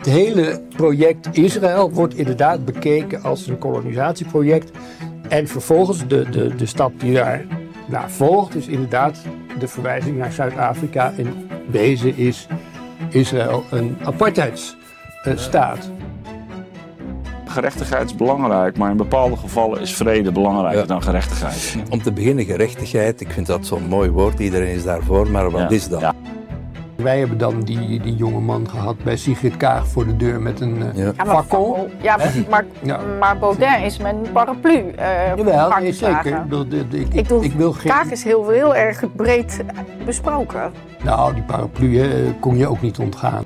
[0.00, 4.70] het hele project Israël wordt inderdaad bekeken als een kolonisatieproject.
[5.28, 7.44] En vervolgens de, de, de stap die daar
[7.86, 9.18] naar volgt, is inderdaad
[9.58, 11.12] de verwijzing naar Zuid-Afrika.
[11.16, 12.46] In wezen is
[13.10, 15.90] Israël een apartheidsstaat.
[17.46, 20.86] Gerechtigheid is belangrijk, maar in bepaalde gevallen is vrede belangrijker Ja.
[20.86, 21.76] dan gerechtigheid.
[21.90, 25.60] Om te beginnen gerechtigheid, ik vind dat zo'n mooi woord, iedereen is daarvoor, maar wat
[25.60, 25.68] Ja.
[25.68, 26.00] is dat?
[26.00, 26.09] Ja.
[27.02, 30.60] Wij hebben dan die, die jonge man gehad bij Sigrid Kaag voor de deur met
[30.60, 31.12] een eh, Ja.
[31.16, 31.88] Maar, fakkel.
[32.02, 32.16] ja,
[32.50, 33.00] maar, Ja.
[33.18, 36.26] maar Baudin is met een paraplu eh Jawel, gang nee, zeker.
[36.70, 37.92] Ik, ik, Ik bedoel, ik wil geen...
[37.92, 39.60] Kaag is heel, heel erg breed
[40.04, 40.72] besproken.
[41.02, 43.44] Nou, die paraplu hè, kon je ook niet ontgaan.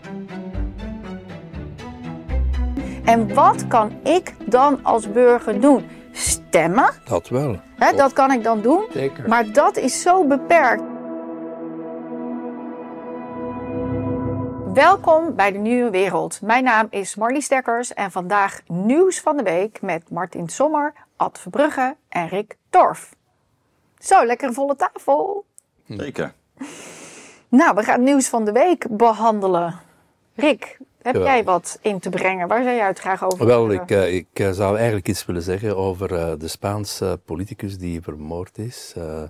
[3.04, 5.84] En wat kan ik dan als burger doen?
[6.12, 7.56] Stemmen, Dat wel.
[7.78, 8.84] hè, dat kan ik dan doen.
[8.92, 9.28] Zeker.
[9.28, 10.82] Maar dat is zo beperkt.
[14.74, 16.40] Welkom bij de Nieuwe Wereld.
[16.42, 21.38] Mijn naam is Marlies Dekkers en vandaag nieuws van de week met Martin Sommer, Ad
[21.38, 23.14] Verbrugge en Rick Torf.
[23.98, 25.44] Zo, lekker een volle tafel.
[25.88, 26.32] Zeker.
[27.48, 29.74] Nou, we gaan het nieuws van de week behandelen.
[30.34, 32.48] Rick, heb jij wat in te brengen?
[32.48, 33.82] Waar zou jij het graag over Wel, hebben?
[33.82, 38.02] ik, eh, ik eh, zou eigenlijk iets willen zeggen over eh, de Spaanse politicus die
[38.02, 38.92] vermoord is.
[38.96, 39.22] Eh,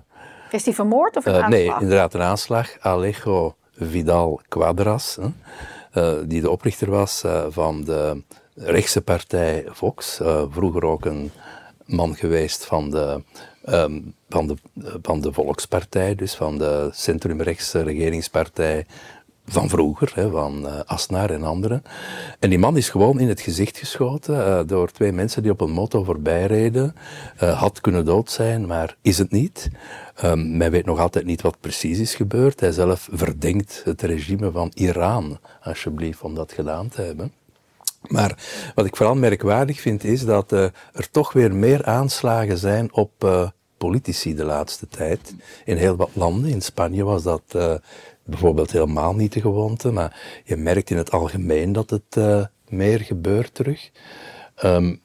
[0.51, 1.59] Is die vermoord of een eh, aanslag?
[1.59, 2.79] nee, inderdaad, een aanslag.
[2.79, 5.27] Alejo Vidal Quadras, hè,
[6.01, 8.23] eh, die de oprichter was eh, van de
[8.55, 10.19] rechtse partij Vox.
[10.19, 11.31] eh, vroeger ook een
[11.85, 13.23] man geweest van de,
[13.63, 14.55] ehm, van, de,
[15.01, 18.85] van de Volkspartij, dus van de centrumrechtse regeringspartij
[19.45, 21.83] van vroeger, van eh Asnar en anderen.
[22.39, 25.61] En die man is gewoon in het gezicht geschoten eh, door twee mensen die op
[25.61, 26.95] een moto voorbij reden.
[27.37, 29.69] Eh, had kunnen dood zijn, maar is het niet.
[30.15, 32.59] Ehm, men weet nog altijd niet wat precies is gebeurd.
[32.59, 37.31] Hij zelf verdenkt het regime van Iran, alsjeblieft, om dat gedaan te hebben.
[38.07, 38.37] Maar
[38.75, 43.11] wat ik vooral merkwaardig vind is dat er toch weer meer aanslagen zijn op
[43.77, 45.35] politici de laatste tijd.
[45.65, 47.55] In heel wat landen, in Spanje was dat
[48.25, 52.99] bijvoorbeeld helemaal niet de gewoonte, maar je merkt in het algemeen dat het eh, meer
[52.99, 53.91] gebeurt terug.
[54.55, 54.95] Ehm,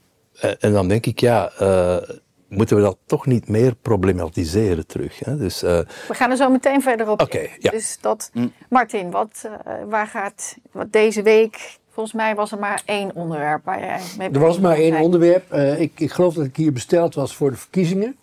[0.40, 2.16] en, en dan denk ik, ja, eh,
[2.50, 5.18] moeten we dat toch niet meer problematiseren terug?
[5.18, 5.36] Hè?
[5.36, 7.20] Dus eh, We gaan er zo meteen verder op.
[7.20, 7.70] Oké, ja.
[7.70, 8.30] Dus dat,
[8.68, 11.78] Martin, wat, eh, waar gaat wat deze week?
[11.90, 15.52] Volgens mij was er maar één onderwerp waar jij mee Er was maar één onderwerp.
[15.52, 18.16] Eh, ik, ik geloof dat ik hier besteld was voor de verkiezingen.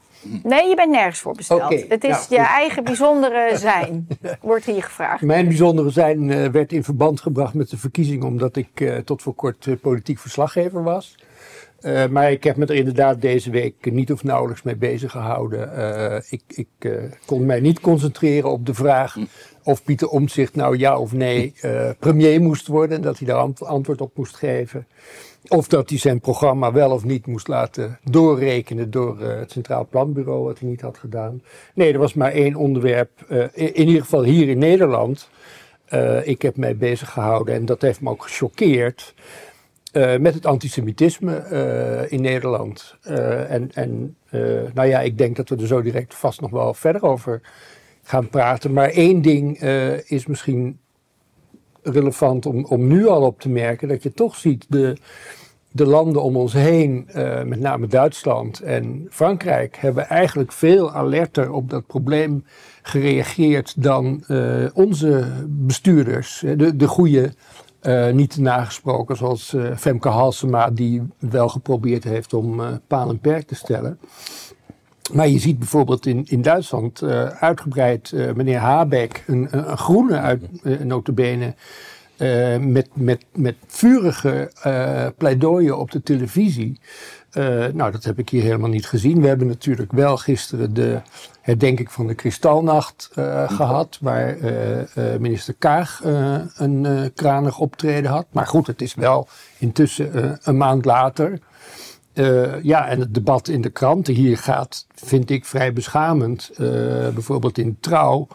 [0.43, 1.85] Nee, je bent nergens voor besteld.
[1.89, 4.07] Het is ja, je eigen bijzondere zijn,
[4.41, 5.21] wordt hier gevraagd.
[5.21, 9.21] Mijn bijzondere zijn eh, werd in verband gebracht met de verkiezingen, omdat ik eh, tot
[9.21, 11.15] voor kort eh, politiek verslaggever was.
[12.09, 15.75] Maar ik heb me er inderdaad deze week niet of nauwelijks mee bezig gehouden.
[15.75, 16.67] Eh, ik ik
[17.25, 19.17] kon mij niet concentreren op de vraag
[19.63, 21.53] of Pieter Omtzigt nou ja of nee
[21.99, 22.97] premier moest worden.
[22.97, 24.87] En dat hij daar ant- antwoord op moest geven.
[25.47, 29.87] Of dat hij zijn programma wel of niet moest laten doorrekenen door eh, het Centraal
[29.89, 31.41] Planbureau, wat hij niet had gedaan.
[31.73, 35.29] Nee, er was maar één onderwerp, eh, in, ieder geval hier in Nederland.
[35.85, 39.13] Eh, ik heb mij bezig gehouden en dat heeft me ook gechoqueerd.
[40.19, 42.95] met het antisemitisme in Nederland.
[43.49, 44.15] En en
[44.73, 47.41] nou ja, ik denk dat we er zo direct vast nog wel verder over
[48.03, 48.73] gaan praten.
[48.73, 49.61] Maar één ding
[50.07, 50.79] is misschien
[51.87, 54.97] relevant om, om nu al op te merken: dat je toch ziet de,
[55.71, 61.51] de landen om ons heen, eh, met name Duitsland en Frankrijk, hebben eigenlijk veel alerter
[61.51, 62.45] op dat probleem
[62.81, 66.43] gereageerd dan eh, onze bestuurders.
[66.55, 67.33] De, de goede,
[67.79, 73.55] eh, niet nagesproken, zoals Femke Halsema, die wel geprobeerd heeft om paal en perk te
[73.55, 73.99] stellen.
[75.13, 80.41] Maar je ziet bijvoorbeeld in, in Duitsland eh, uitgebreid eh, meneer Habeck, een, groene uit
[82.17, 84.51] uh, met, met, met vurige
[85.17, 86.79] pleidooien op de televisie.
[87.73, 89.21] Nou, dat heb ik hier helemaal niet gezien.
[89.21, 91.01] We hebben natuurlijk wel gisteren de
[91.41, 94.37] herdenking van de Kristalnacht eh, gehad, waar
[95.19, 96.01] minister Kaag
[96.55, 98.25] een kranig optreden had.
[98.31, 99.27] Maar goed, het is wel
[99.57, 101.39] intussen een maand later.
[102.17, 106.49] Uh, ja, en het debat in de kranten hier gaat, vind ik, vrij beschamend.
[106.51, 106.57] Uh,
[107.09, 108.27] bijvoorbeeld in Trouw.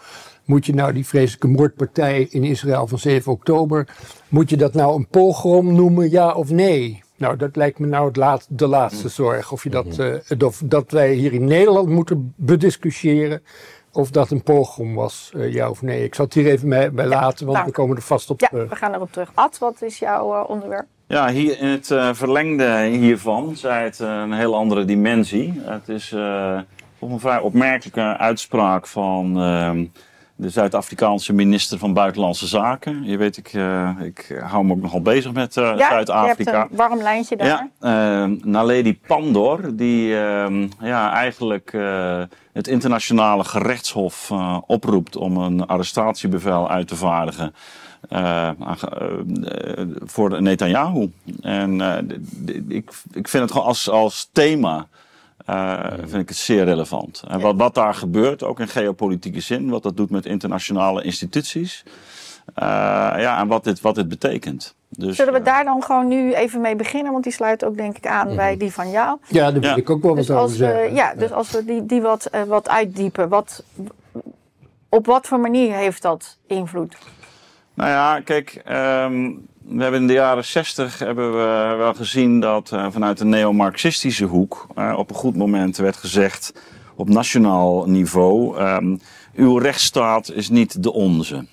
[0.44, 3.88] Moet je nou die vreselijke moordpartij in Israël van 7 oktober,
[4.28, 7.02] moet je dat nou een pogrom noemen, ja of nee?
[7.16, 9.52] Nou, dat lijkt me nou het laat, de laatste zorg.
[9.52, 13.42] Of, je dat, uh, of dat wij hier in Nederland moeten bediscussiëren.
[13.92, 16.04] Of dat een pogrom was, uh, ja of nee.
[16.04, 18.48] Ik zal het hier even bij, bij laten, want we komen er vast op ja,
[18.48, 18.68] terug.
[18.68, 19.30] we gaan erop terug.
[19.34, 20.86] Ad, wat is jouw uh, onderwerp?
[21.12, 25.60] Ja, hier in het uh, verlengde hiervan zij het uh, een heel andere dimensie.
[25.64, 26.58] Het is uh,
[26.98, 29.84] toch een vrij opmerkelijke uitspraak van ehm,
[30.36, 33.04] de Zuid-Afrikaanse minister van Buitenlandse Zaken.
[33.04, 33.52] Je weet, ik,
[34.02, 36.50] ik hou me ook nogal bezig met ja, Zuid-Afrika.
[36.50, 37.68] Je hebt een warm lijntje daar.
[37.80, 41.76] Ja, uh, Naledi Pandor, die ehm, ja, eigenlijk
[42.52, 44.30] het internationale gerechtshof
[44.66, 47.54] oproept om een arrestatiebevel uit te vaardigen.
[50.04, 51.12] Voor Netanyahu.
[51.40, 51.80] En
[52.68, 54.86] ik, ik vind het gewoon als, als thema
[55.50, 57.22] uh, vind ik het zeer relevant.
[57.28, 61.84] En wat, wat daar gebeurt, ook in geopolitieke zin, wat dat doet met internationale instituties.
[62.48, 62.64] Uh,
[63.16, 64.74] ja, en wat dit, wat dit betekent.
[64.88, 67.12] Dus, Zullen we daar dan gewoon nu even mee beginnen?
[67.12, 69.18] Want die sluit ook denk ik aan bij die van jou.
[69.28, 69.76] Ja, daar wil ja.
[69.76, 70.94] ik ook wel dus wat over zeggen.
[70.94, 73.28] Ja, dus als we die, die wat, uh, wat uitdiepen.
[73.28, 73.64] Wat,
[74.88, 76.96] op wat voor manier heeft dat invloed?
[77.74, 82.70] Nou ja, kijk, um, we hebben in de jaren 60 hebben we wel gezien dat
[82.74, 86.54] uh, vanuit de neo-Marxistische hoek uh, op een goed moment werd gezegd
[86.96, 89.00] op nationaal niveau: um,
[89.34, 91.46] uw rechtsstaat is niet de onze.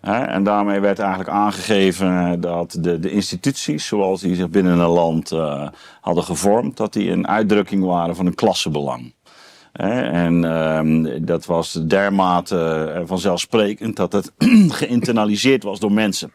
[0.00, 5.32] En daarmee werd eigenlijk aangegeven dat de, de instituties, zoals die zich binnen een land
[6.00, 9.12] hadden gevormd, dat die een uitdrukking waren van een klassenbelang.
[9.78, 14.32] En um, dat was dermate vanzelfsprekend dat het
[14.80, 16.32] geïnternaliseerd was door mensen.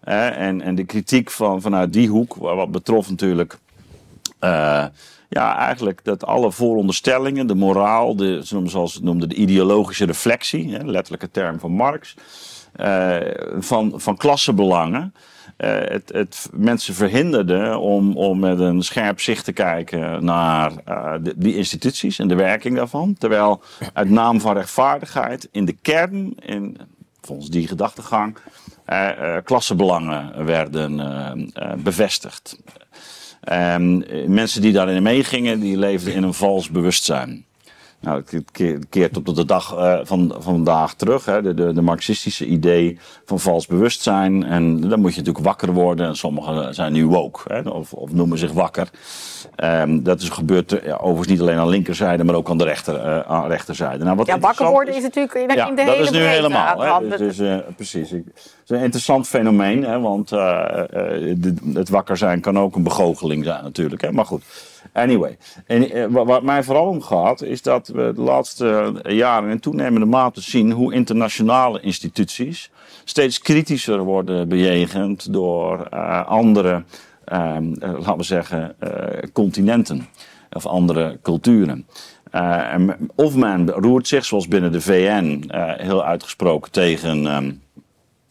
[0.00, 3.58] En, en de kritiek van, vanuit die hoek, wat betrof natuurlijk.
[4.40, 4.84] Uh,
[5.28, 10.84] ja, eigenlijk dat alle vooronderstellingen, de moraal, de, zoals het noemde, de ideologische reflectie, hè,
[10.84, 12.14] letterlijke term van Marx,
[13.58, 15.14] van, van klassenbelangen.
[15.58, 20.72] Uh, het, het mensen verhinderde om, om met een scherp zicht te kijken naar
[21.22, 23.14] de, die instituties en de werking daarvan.
[23.18, 26.78] Terwijl uit naam van rechtvaardigheid in de kern, in,
[27.20, 28.36] volgens die gedachtegang,
[28.88, 31.52] uh, klassenbelangen werden
[31.82, 32.58] bevestigd.
[33.40, 34.02] Ehm,
[34.32, 37.44] mensen die daarin meegingen, die leefden in een vals bewustzijn.
[38.00, 41.24] Nou, het keert op de dag uh, van, van vandaag terug.
[41.24, 44.44] Hè, de, de, de, marxistische idee van vals bewustzijn.
[44.44, 46.06] En dan moet je natuurlijk wakker worden.
[46.06, 48.90] En sommigen zijn nu woke, hè, of, of noemen zich wakker.
[49.64, 52.94] Um, dat is gebeurd ja, overigens niet alleen aan linkerzijde, maar ook aan de rechter,
[52.94, 54.04] uh, aan rechterzijde.
[54.04, 56.20] Nou, wat ja, wakker worden is natuurlijk in, ja, in de dat hele is nu
[56.20, 56.80] helemaal.
[56.80, 58.10] Hè, dus, dus, uh, precies.
[58.10, 58.24] Het
[58.64, 63.62] is een interessant fenomeen, hè, want de, het wakker zijn kan ook een begoocheling zijn
[63.62, 64.02] natuurlijk.
[64.02, 64.42] Hè, maar goed.
[64.98, 65.36] Anyway,
[65.66, 70.06] en, uh, wat mij vooral om gaat, is dat we de laatste jaren in toenemende
[70.06, 72.70] mate zien hoe internationale instituties
[73.04, 76.84] steeds kritischer worden bejegend door uh, andere,
[77.32, 78.76] uh, laten we zeggen,
[79.32, 80.08] continenten
[80.52, 81.86] of andere culturen.
[82.30, 87.62] En, of men roert zich, zoals binnen de VN, heel uitgesproken tegen um,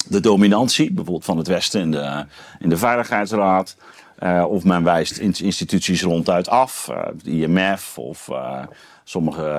[0.08, 2.26] de dominantie, bijvoorbeeld van het Westen in de,
[2.60, 3.78] in de Veiligheidsraad.
[4.24, 8.64] Uh, of men wijst instituties ronduit af, uh, de IMF of uh,
[9.04, 9.52] sommigen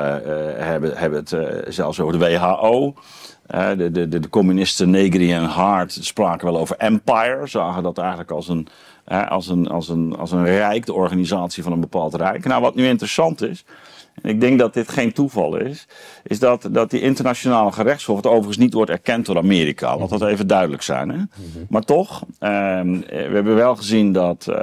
[0.64, 2.94] hebben, hebben het zelfs over de WHO.
[3.76, 8.48] de, de, de communisten Negri en Hart spraken wel over empire, zagen dat eigenlijk als
[8.48, 8.68] een,
[9.08, 12.44] als een, als een, als een rijk, de organisatie van een bepaald rijk.
[12.44, 13.64] Nou, wat nu interessant is,
[14.22, 15.86] en ik denk dat dit geen toeval is,
[16.24, 19.98] is dat, dat die internationale gerechtshof, het overigens niet wordt erkend door Amerika.
[19.98, 21.08] Laat dat even duidelijk zijn.
[21.08, 21.16] Hè?
[21.16, 21.66] Mm -hmm.
[21.68, 24.56] Maar toch, um, we hebben wel gezien dat uh,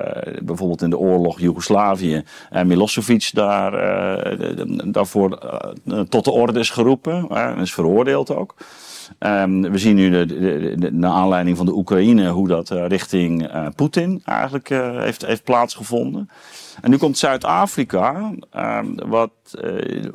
[0.44, 5.40] bijvoorbeeld in de oorlog Joegoslavië uh, Milosevic daar, uh, daarvoor
[6.10, 8.56] tot de orde is geroepen en is veroordeeld ook.
[9.20, 10.26] Um, we zien nu, de,
[10.76, 16.30] de, naar aanleiding van de Oekraïne, hoe dat richting Poetin eigenlijk heeft, heeft plaatsgevonden.
[16.82, 19.32] En nu komt Zuid-Afrika, uh, wat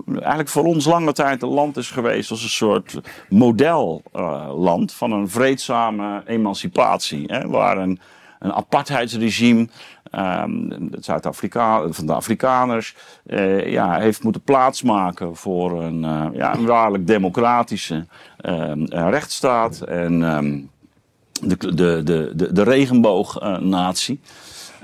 [0.06, 5.28] eigenlijk voor ons lange tijd een land is geweest als een soort modelland van een
[5.28, 7.24] vreedzame emancipatie.
[7.26, 8.00] Hè, waar een,
[8.38, 9.68] een apartheidsregime
[10.14, 12.96] um, Zuid-Afrika, van de Afrikaners
[13.64, 16.00] ja, heeft moeten plaatsmaken voor een,
[16.32, 18.06] ja, een waarlijk democratische
[18.42, 18.72] uh,
[19.10, 20.70] rechtsstaat en um,
[21.40, 22.02] de, de,
[22.34, 24.20] de, de, regenboognatie.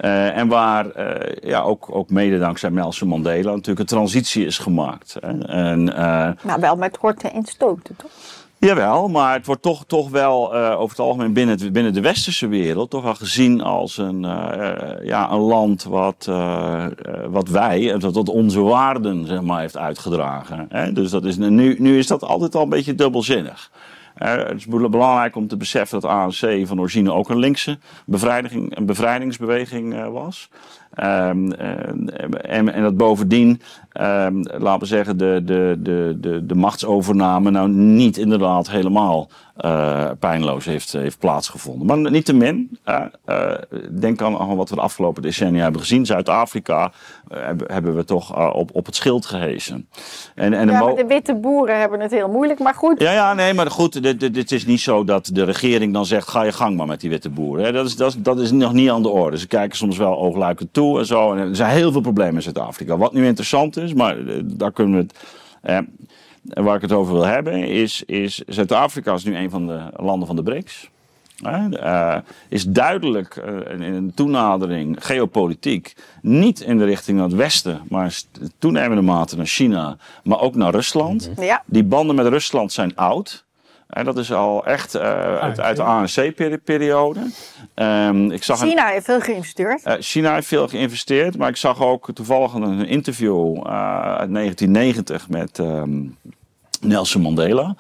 [0.05, 4.59] Uh, en waar uh, ja, ook, ook mede dankzij Nelson Mandela natuurlijk een transitie is
[4.59, 5.17] gemaakt.
[5.17, 8.11] En, uh, nou, wel met horten en stoten, toch?
[8.59, 12.91] Jawel, maar het wordt toch, toch wel over het algemeen binnen, binnen de westerse wereld
[12.91, 14.21] toch wel gezien als een,
[15.03, 16.31] ja, een land wat,
[17.29, 20.67] wat wij, dat, onze waarden zeg maar, heeft uitgedragen.
[20.69, 20.93] Hè.
[20.93, 23.71] Dus dat is, nu, nu is dat altijd al een beetje dubbelzinnig.
[24.15, 30.11] Het is belangrijk om te beseffen dat ANC van origine ook een linkse een bevrijdingsbeweging
[30.11, 30.49] was.
[30.97, 33.61] Ehm, eh, en, en dat bovendien,
[34.59, 39.29] laten we zeggen, de, de, de, de, de machtsovername nou niet inderdaad helemaal
[39.65, 41.87] uh, pijnloos heeft, heeft plaatsgevonden.
[41.87, 43.53] Maar niettemin, uh, uh,
[43.91, 46.07] denk aan, aan, wat we de afgelopen decennia hebben gezien.
[46.07, 46.93] Zuid-Afrika
[47.67, 49.89] hebben we toch op, op het schild gehezen.
[50.35, 53.01] En, en ja, de, de witte boeren hebben het heel moeilijk, maar goed.
[53.01, 56.43] Ja, ja nee, maar goed, het is niet zo dat de regering dan zegt, ga
[56.43, 57.73] je gang maar met die witte boeren.
[57.73, 59.39] Dat is, dat, is, dat is nog niet aan de orde.
[59.39, 61.33] Ze kijken soms wel oogluikend toe en zo.
[61.33, 62.97] En er zijn heel veel problemen in Zuid-Afrika.
[62.97, 65.15] Wat nu interessant is, maar daar kunnen we het...
[66.49, 69.81] En waar ik het over wil hebben is, is Zuid-Afrika is nu een van de
[69.97, 70.91] landen van de BRICS.
[71.45, 72.17] Uh,
[72.49, 78.21] is duidelijk uh, in een toenadering geopolitiek niet in de richting naar het westen, maar
[78.59, 81.31] toenemende mate naar China, maar ook naar Rusland.
[81.31, 81.43] Mhm.
[81.43, 81.63] Ja.
[81.67, 83.46] Die banden met Rusland zijn oud.
[83.89, 85.03] En dat is al echt uh,
[85.39, 87.21] uit, uit, de ANC-periode.
[87.75, 89.97] Um, China heeft veel geïnvesteerd.
[90.01, 96.17] China heeft veel geïnvesteerd, maar ik zag ook toevallig een interview uit 1990 met um,
[96.87, 97.75] Nelson Mandela.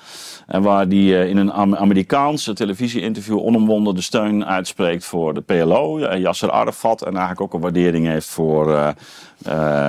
[0.46, 6.00] En waar die eh, in een Amerikaanse televisie-interview onomwonden de steun uitspreekt voor de PLO,
[6.00, 7.02] Yasser Arafat.
[7.02, 8.88] En eigenlijk ook een waardering heeft voor, uh,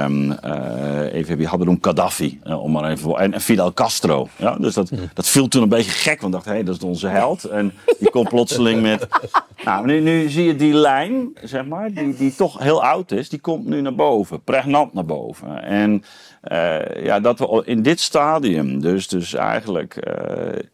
[0.04, 4.28] um, uh, even, wie hadden Gaddafi, om maar even, en, en, Fidel Castro.
[4.36, 6.84] Ja, dus dat, dat viel toen een beetje gek, want dacht, hé, hey, dat is
[6.84, 7.44] onze held.
[7.44, 9.08] En die komt plotseling met...
[9.64, 13.30] Nou, nu, nu zie je die lijn, zeg maar, die, die toch heel oud is,
[13.30, 15.64] die komt nu naar boven, pregnant naar boven.
[15.64, 16.04] En
[16.52, 20.08] uh, ja, dat we in dit stadium, dus, dus eigenlijk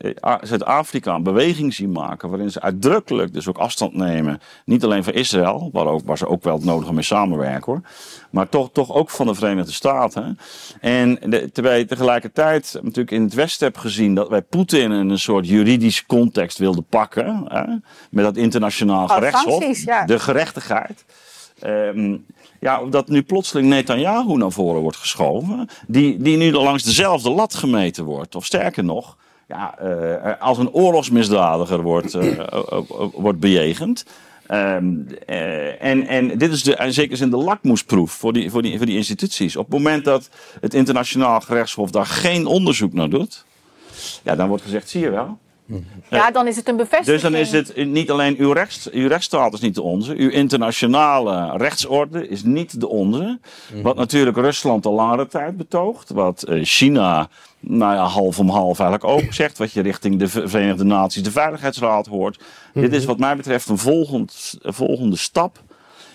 [0.04, 2.30] uh, Zuid-Afrika een beweging zien maken.
[2.30, 4.42] waarin ze uitdrukkelijk dus ook afstand nemen.
[4.66, 7.82] Niet alleen van Israël, waar, ook, waar ze ook wel het nodige mee samenwerken hoor.
[8.30, 10.40] maar toch, toch ook van de Verenigde Staten.
[10.82, 14.16] En de, terwijl je tegelijkertijd natuurlijk in het Westen hebt gezien.
[14.16, 17.44] dat wij Poetin in een soort juridisch context wilden pakken.
[17.48, 17.64] Hè,
[18.10, 19.84] met dat internationaal gerechtshof.
[19.84, 20.06] Ja.
[20.06, 21.06] De gerechtigheid.
[21.66, 22.26] Um,
[22.64, 27.56] ja, dat nu plotseling Netanyahu naar voren wordt geschoven, die, die nu langs dezelfde lat
[27.56, 28.36] gemeten wordt.
[28.36, 29.18] Of sterker nog,
[29.48, 32.40] ja, uh, als een oorlogsmisdadiger wordt, uh,
[33.14, 34.06] wordt bejegend.
[34.52, 38.62] Um, uh, en, en dit is de, in zekere zin de lakmoesproef voor die, voor,
[38.62, 39.56] die, voor die instituties.
[39.56, 40.30] Op het moment dat
[40.62, 43.46] het internationaal gerechtshof daar geen onderzoek naar doet,
[44.24, 45.38] ja, dan wordt gezegd, zie je wel,
[46.10, 47.22] ja, dan is het een bevestiging.
[47.22, 50.30] Dus dan is het niet alleen uw, rechts, uw rechtsstaat is niet de onze, uw
[50.30, 53.40] internationale rechtsorde is niet de onze.
[53.82, 57.30] Wat natuurlijk Rusland al langere tijd betoogt, wat eh, China
[57.60, 61.32] nou ja, half om half eigenlijk ook zegt, wat je richting de Verenigde Naties, de
[61.32, 62.44] Veiligheidsraad hoort.
[62.74, 65.62] Dit is wat mij betreft een volgend, volgende stap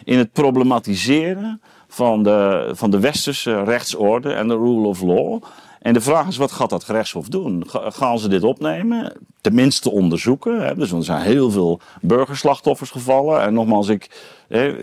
[0.05, 5.43] in het problematiseren van de, van de westerse rechtsorde en de rule of law.
[5.81, 7.65] En de vraag is, wat gaat dat gerechtshof doen?
[7.69, 9.13] Gaan ze dit opnemen?
[9.41, 10.61] Tenminste onderzoeken.
[10.61, 10.75] Hè?
[10.75, 13.41] Dus er zijn heel veel burgerslachtoffers gevallen.
[13.41, 14.11] En nogmaals, ik,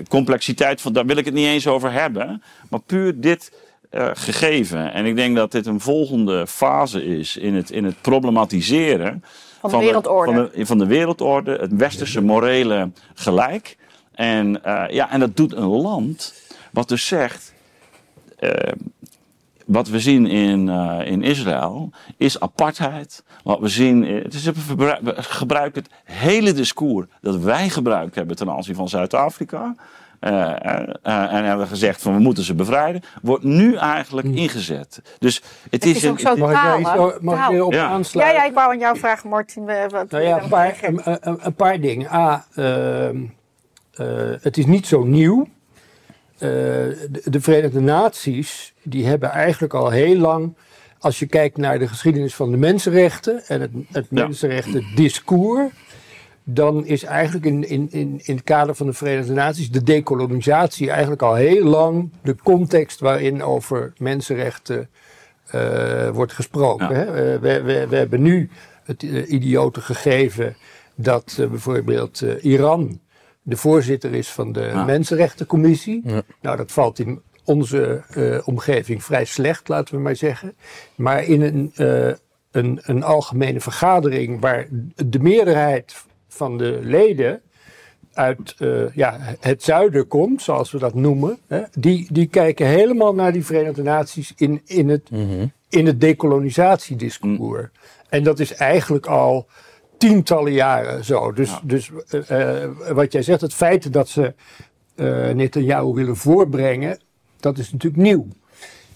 [0.09, 2.43] complexiteit, van, daar wil ik het niet eens over hebben.
[2.69, 3.51] Maar puur dit
[3.91, 4.93] uh, gegeven.
[4.93, 9.23] En ik denk dat dit een volgende fase is in het, in het problematiseren...
[9.59, 10.33] Van de wereldorde.
[10.33, 13.77] van, de, van de wereldorde, het westerse morele gelijk.
[14.11, 16.33] En, uh, ja, en dat doet een land
[16.71, 17.53] wat dus zegt...
[18.39, 18.49] Uh,
[19.65, 23.23] wat we zien in, uh, in Israël is apartheid.
[23.43, 24.45] Wat we zien, het is,
[24.75, 29.75] we gebruiken het hele discours dat wij gebruikt hebben ten aanzien van Zuid-Afrika.
[30.21, 34.37] Uh, uh, en hebben gezegd van we moeten ze bevrijden, wordt nu eigenlijk hmm.
[34.37, 35.01] ingezet.
[35.19, 37.87] Dus het, het is, is, ook een, zo mag taal, ik, mag ik op ja.
[37.87, 38.35] aansluiten?
[38.35, 39.65] Ja, ja, ik wou aan jou vragen, Martin.
[39.65, 42.11] Wat nou ja, een paar, een, een, paar dingen.
[42.11, 43.17] A, ehm,
[44.41, 45.47] het is niet zo nieuw.
[46.35, 50.55] Eh, de, de, Verenigde Naties, die hebben eigenlijk al heel lang,
[50.99, 54.23] als je kijkt naar de geschiedenis van de mensenrechten en het, het ja.
[54.23, 55.71] mensenrechten discours,
[56.43, 60.89] dan is eigenlijk in, in, in, in het kader van de Verenigde Naties de decolonisatie
[60.89, 64.89] eigenlijk al heel lang de context waarin over mensenrechten
[65.55, 66.89] uh, wordt gesproken.
[66.89, 66.95] Ja.
[66.95, 67.05] Hè?
[67.05, 68.49] Uh, we, we, we, hebben nu
[68.83, 70.55] het uh, idiote gegeven
[70.95, 72.99] dat bijvoorbeeld Iran
[73.41, 74.83] de voorzitter is van de ja.
[74.83, 76.01] Mensenrechtencommissie.
[76.03, 76.21] Ja.
[76.41, 80.55] Nou, dat valt in onze uh, omgeving vrij slecht, laten we maar zeggen.
[80.95, 82.13] Maar in een, uh,
[82.51, 85.95] een, een algemene vergadering waar de meerderheid
[86.27, 87.41] van de leden
[88.13, 93.13] uit uh, ja, het zuiden komt, zoals we dat noemen, hè, die, die kijken helemaal
[93.13, 95.51] naar die Verenigde Naties in, in het, mm -hmm.
[95.69, 97.61] in het decolonisatiediscours.
[97.61, 97.69] Mm.
[98.09, 99.47] En dat is eigenlijk al
[99.97, 101.31] tientallen jaren zo.
[101.31, 101.59] Dus, ja.
[101.63, 101.91] dus
[102.93, 104.33] wat jij zegt, het feit dat ze
[104.95, 106.99] uh, Netanyahu willen voorbrengen,
[107.45, 108.27] dat is natuurlijk nieuw.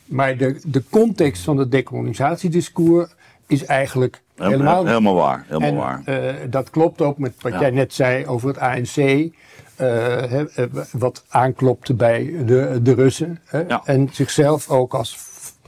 [0.05, 3.09] Maar de, de context van het decolonisatiediscours
[3.47, 5.45] is eigenlijk helemaal, helemaal waar.
[5.47, 6.01] Helemaal en, waar.
[6.05, 7.59] Uh, dat klopt ook met wat ja.
[7.59, 8.95] jij net zei over het ANC.
[8.95, 13.39] eh, eh, wat aanklopte bij de, de Russen.
[13.67, 13.81] Ja.
[13.85, 15.17] En zichzelf ook als,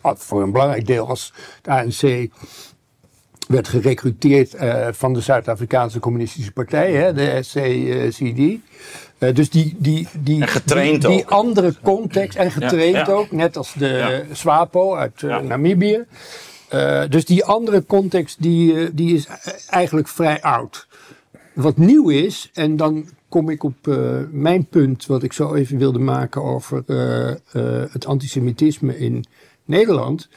[0.01, 2.31] voor een belangrijk deel als de ANC
[3.47, 8.59] werd gerecruiteerd eh, van de Zuid-Afrikaanse Communistische Partij, hè, de SCCD.
[9.21, 10.45] Eh, dus die, die, die,
[10.99, 13.11] die, andere context, en getraind Ja, ja.
[13.11, 14.23] ook, net als de.
[14.31, 15.39] SWAPO uit eh.
[15.39, 16.05] Namibië.
[16.69, 19.27] Eh, dus die andere context die, die is
[19.69, 20.87] eigenlijk vrij oud.
[21.53, 23.75] Wat nieuw is, en dan kom ik op
[24.31, 26.83] mijn punt, wat ik zo even wilde maken over
[27.91, 29.25] het antisemitisme in
[29.65, 30.29] Nederland,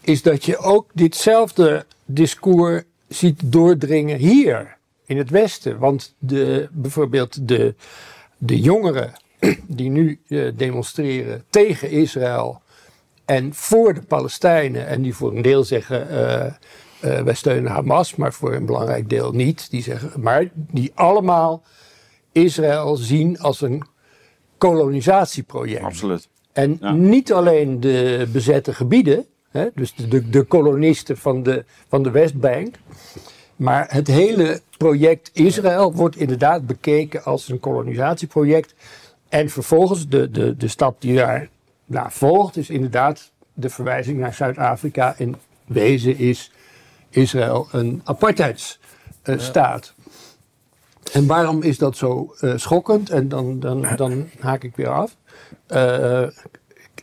[0.00, 5.78] is dat je ook ditzelfde discours ziet doordringen hier in het Westen.
[5.78, 7.74] Want de, bijvoorbeeld de,
[8.38, 9.12] de jongeren
[9.66, 12.60] die nu eh, demonstreren tegen Israël
[13.24, 16.46] en voor de Palestijnen, en die voor een deel zeggen eh,
[17.00, 19.70] eh, wij steunen Hamas, maar voor een belangrijk deel niet.
[19.70, 21.62] Die zeggen, maar die allemaal
[22.32, 23.82] Israël zien als een
[24.58, 25.82] kolonisatieproject.
[25.84, 26.28] Absoluut.
[26.52, 26.92] En Ja.
[26.92, 32.10] niet alleen de bezette gebieden, hè, dus de, de, de kolonisten van de, van de
[32.10, 32.74] Westbank,
[33.58, 38.74] maar het hele project Israël wordt inderdaad bekeken als een kolonisatieproject.
[39.28, 41.48] En vervolgens de, de, de stap die daar
[41.84, 45.14] naar volgt, is inderdaad de verwijzing naar Zuid-Afrika.
[45.16, 46.52] In wezen is
[47.10, 49.94] Israël een apartheidsstaat.
[51.12, 53.10] En waarom is dat zo eh, schokkend?
[53.10, 55.16] En dan, dan, dan haak ik weer af.
[55.66, 56.26] Eh,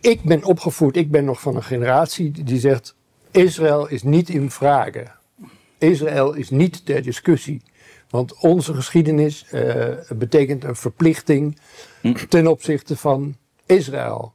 [0.01, 2.95] ik ben opgevoed, ik ben nog van een generatie die zegt:
[3.31, 5.11] Israël is niet in vragen.
[5.89, 7.61] Israël is niet ter discussie.
[8.09, 11.57] Want onze geschiedenis eh, betekent een verplichting
[12.29, 14.33] ten opzichte van Israël.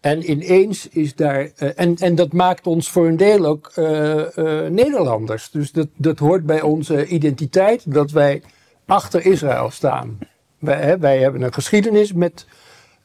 [0.00, 1.50] En ineens is daar.
[1.56, 3.84] eh, en, en dat maakt ons voor een deel ook eh,
[4.68, 5.50] Nederlanders.
[5.50, 8.42] Dus dat, dat hoort bij onze identiteit dat wij
[8.86, 10.18] achter Israël staan.
[10.58, 12.46] Wij, hè, wij hebben een geschiedenis met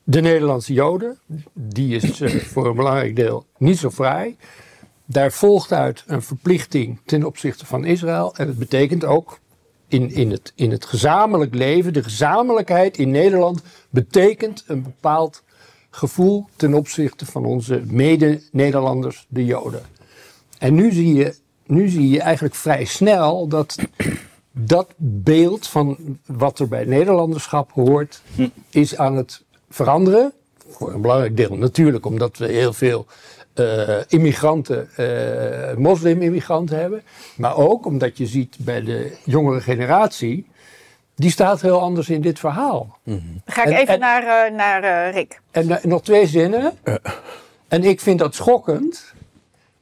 [0.03, 1.20] de Nederlandse Joden.
[1.53, 4.38] Die is voor een belangrijk deel niet zo fraai.
[5.05, 8.36] Daar volgt uit een verplichting ten opzichte van Israël.
[8.36, 9.39] En het betekent ook
[9.88, 15.43] in, in, het, in het gezamenlijk leven, de gezamenlijkheid in Nederland, betekent een bepaald
[15.89, 19.81] gevoel ten opzichte van onze mede-Nederlanders, de Joden.
[20.57, 23.75] En nu zie, je, nu zie je eigenlijk vrij snel dat
[24.51, 28.22] dat beeld van wat er bij Nederlanderschap hoort,
[28.69, 30.33] is aan het veranderen.
[30.67, 33.05] Voor een belangrijk deel natuurlijk, omdat we heel veel
[33.53, 37.01] eh, immigranten, eh moslim-immigranten hebben.
[37.35, 40.48] Maar ook omdat je ziet bij de jongere generatie,
[41.16, 42.98] die staat heel anders in dit verhaal.
[43.03, 45.42] Dan ga ik En- even en- naar, eh, naar eh, Rick.
[45.51, 46.74] En nog twee zinnen.
[47.68, 49.13] En ik vind dat schokkend,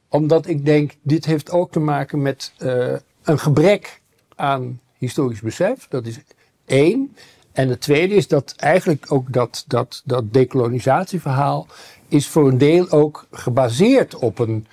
[0.09, 4.01] omdat ik denk, dit heeft ook te maken met eh, een gebrek
[4.35, 5.87] aan historisch besef.
[5.89, 6.19] Dat is
[6.65, 7.15] één.
[7.51, 11.67] En het tweede is dat eigenlijk ook dat, dat, dat decolonisatieverhaal
[12.11, 14.67] is voor een deel ook gebaseerd op een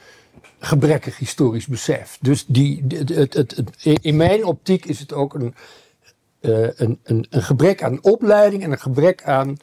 [0.59, 2.19] gebrekkig historisch besef.
[2.21, 3.63] Dus die, het, het,
[4.01, 5.55] in mijn optiek is het ook een,
[6.41, 9.57] eh, een, een, een gebrek aan opleiding en een gebrek aan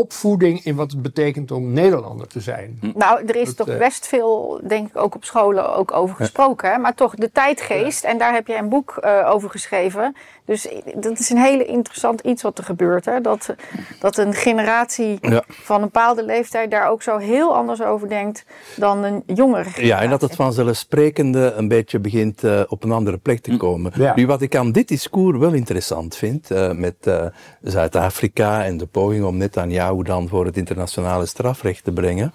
[0.00, 2.78] opvoeding in wat het betekent om Nederlander te zijn.
[2.94, 6.16] Nou, er is Dat, toch eh, best veel, denk ik, ook op scholen ook over
[6.16, 6.70] gesproken.
[6.70, 6.78] Hè?
[6.78, 10.16] Maar toch de tijdgeest, en daar heb je een boek eh, over geschreven.
[10.44, 13.04] Dus dat is een hele interessant iets wat er gebeurt.
[13.04, 13.20] Hè?
[13.20, 13.54] Dat,
[14.00, 15.42] dat een generatie Ja.
[15.48, 18.44] van een bepaalde leeftijd daar ook zo heel anders over denkt
[18.76, 19.86] dan een jongere generatie.
[19.86, 23.92] Ja, en dat het vanzelfsprekende een beetje begint eh, op een andere plek te komen.
[23.96, 24.12] Ja.
[24.14, 27.26] Nu, wat ik aan dit discours wel interessant vind, eh, met eh,
[27.62, 29.36] Zuid-Afrika en de poging om
[29.84, 32.32] Netanyahu dan voor het internationale strafrecht te brengen,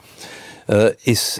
[0.65, 1.39] eh, is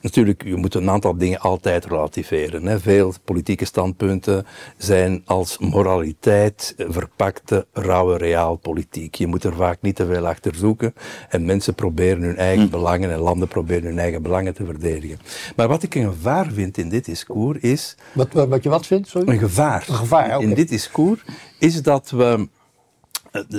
[0.00, 2.66] natuurlijk, je moet een aantal dingen altijd relativeren.
[2.66, 2.80] Hè.
[2.80, 9.14] Veel politieke standpunten zijn als moraliteit verpakte, rauwe realpolitiek.
[9.14, 10.94] Je moet er vaak niet te veel achter zoeken
[11.28, 15.18] en mensen proberen hun eigen belangen en landen proberen hun eigen belangen te verdedigen.
[15.56, 19.08] Maar wat ik een gevaar vind in dit discours is, Wat, wat, je wat vindt,
[19.08, 19.28] sorry?
[19.28, 21.24] een gevaar, Een gevaar, in dit discours,
[21.58, 22.48] is dat we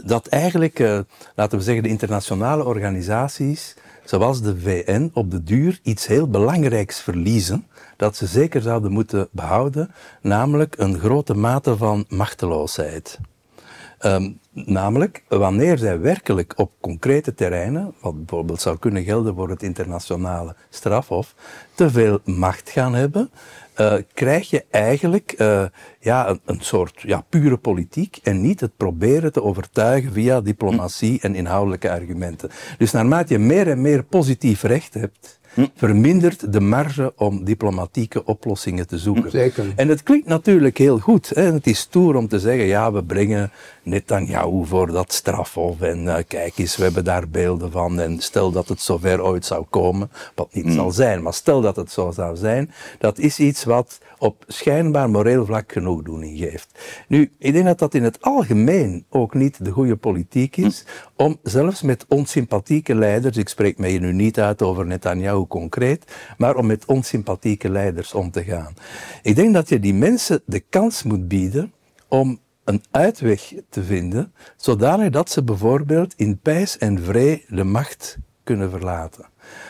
[0.06, 1.00] dat eigenlijk, eh,
[1.36, 7.00] laten we zeggen, de internationale organisaties, zoals de VN, op de duur iets heel belangrijks
[7.00, 13.20] verliezen, dat ze zeker zouden moeten behouden, namelijk een grote mate van machteloosheid.
[13.98, 19.64] Ehm, namelijk, wanneer zij werkelijk op concrete terreinen, wat bijvoorbeeld zou kunnen gelden voor het
[19.64, 21.36] internationale strafhof,
[21.74, 23.30] te veel macht gaan hebben,
[23.76, 25.66] eh, krijg je eigenlijk eh,
[26.00, 31.20] ja, een, een soort ja, pure politiek en niet het proberen te overtuigen via diplomatie
[31.22, 32.50] en inhoudelijke argumenten.
[32.78, 35.40] Dus naarmate je meer en meer positief recht hebt,
[35.76, 39.32] vermindert de marge om diplomatieke oplossingen te zoeken.
[39.32, 39.66] Zeker.
[39.76, 41.32] En het klinkt natuurlijk heel goed.
[41.34, 41.42] Hè?
[41.54, 43.52] Het is stoer om te zeggen, ja, we brengen
[43.86, 45.82] Netanyahu voor dat strafhof.
[45.82, 48.00] En eh, kijk eens, we hebben daar beelden van.
[48.00, 51.76] En stel dat het zover ooit zou komen, wat niet zal zijn, maar stel dat
[51.76, 56.80] het zo zou zijn, dat is iets wat op schijnbaar moreel vlak genoegdoening geeft.
[57.08, 61.38] Nu, ik denk dat dat in het algemeen ook niet de goede politiek is, om
[61.43, 66.65] zelfs met onsympathieke leiders, ik spreek mij nu niet uit over Netanyahu concreet, maar om
[66.65, 68.74] met onsympathieke leiders om te gaan.
[69.21, 71.74] Ik denk dat je die mensen de kans moet bieden
[72.08, 78.17] om een uitweg te vinden, zodanig dat ze bijvoorbeeld in pijs en vrede de macht
[78.43, 79.25] kunnen verlaten.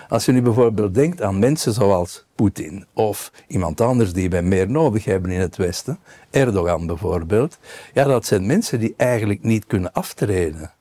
[0.07, 4.69] Als je nu bijvoorbeeld denkt aan mensen zoals Poetin of iemand anders die wij meer
[4.69, 7.57] nodig hebben in het Westen, Erdogan bijvoorbeeld,
[7.93, 10.71] ja, dat zijn mensen die eigenlijk niet kunnen aftreden.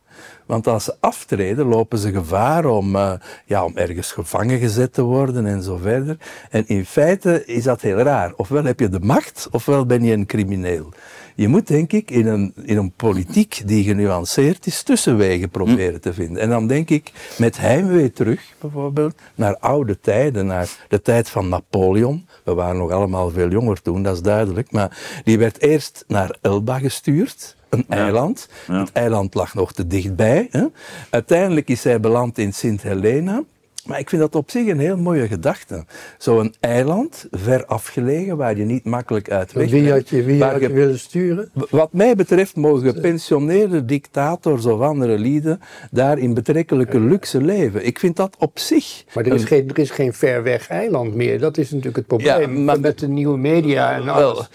[0.47, 3.13] Want als ze aftreden, lopen ze gevaar om, uh,
[3.47, 6.17] ja, om ergens gevangen gezet te worden en zo verder.
[6.51, 8.33] En in feite is dat heel raar.
[8.37, 10.93] Ofwel heb je de macht, ofwel ben je een crimineel.
[11.37, 16.13] Je moet denk ik in een, in een politiek die genuanceerd is, tussenwegen proberen te
[16.13, 16.43] vinden.
[16.43, 21.49] En dan denk ik met heimwee terug, bijvoorbeeld, naar oude tijden, naar de tijd van
[21.49, 22.27] Napoleon.
[22.45, 24.73] We waren nog allemaal veel jonger toen, dat is duidelijk.
[24.73, 28.49] Maar die werd eerst naar Elba gestuurd een eiland.
[28.69, 28.81] Ja.
[28.81, 30.49] Het eiland lag nog te dichtbij.
[30.51, 30.65] Hè.
[31.11, 33.43] Uiteindelijk is hij beland in Sint Helena.
[33.87, 35.85] Maar ik vind dat op zich een heel mooie gedachte.
[36.19, 40.53] Zo'n eiland, ver afgelegen, waar je niet makkelijk uit weg Wie had je, wie waar
[40.53, 41.51] had je willen sturen?
[41.71, 45.61] wat mij betreft mogen gepensioneerde dictators of andere lieden
[45.91, 47.87] daar in betrekkelijke luxe leven.
[47.87, 49.05] Ik vind dat op zich.
[49.15, 51.39] Maar er is, een- geen, er is geen ver weg eiland meer.
[51.41, 52.57] Dat is natuurlijk het probleem.
[52.57, 54.23] Ja, maar- met de nieuwe media en alles.
[54.39, 54.47] Wel,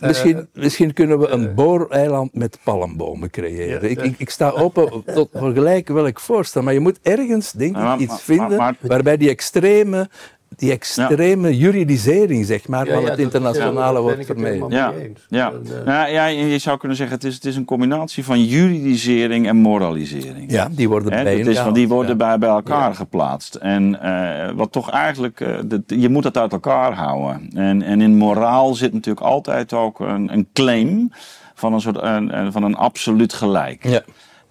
[0.00, 3.90] misschien, misschien kunnen we een booreiland met palmbomen creëren.
[3.90, 7.76] Ik, ik, ik sta open tot voor gelijk welk voorstel, maar je moet ergens, denk
[7.76, 10.08] ik, iets vinden waarbij die extreme,
[10.56, 14.70] die extreme juridisering, zeg maar, Ja, van ja, het internationale ja, wordt het vermeden.
[14.70, 14.92] Ja,
[15.28, 15.52] ja.
[15.84, 19.56] Nou, ja, je zou kunnen zeggen, het is, het is een combinatie van juridisering en
[19.56, 20.50] moralisering.
[20.50, 22.16] Ja, die worden bij dat is, want die worden ja.
[22.16, 23.54] bij, bij elkaar geplaatst.
[23.54, 27.50] En eh, wat toch eigenlijk, eh, dat- je moet dat uit elkaar houden.
[27.54, 31.10] En, en in moraal zit natuurlijk altijd ook een, een claim
[31.54, 33.84] van een soort een, een- van een absoluut gelijk.
[33.88, 34.00] Ja.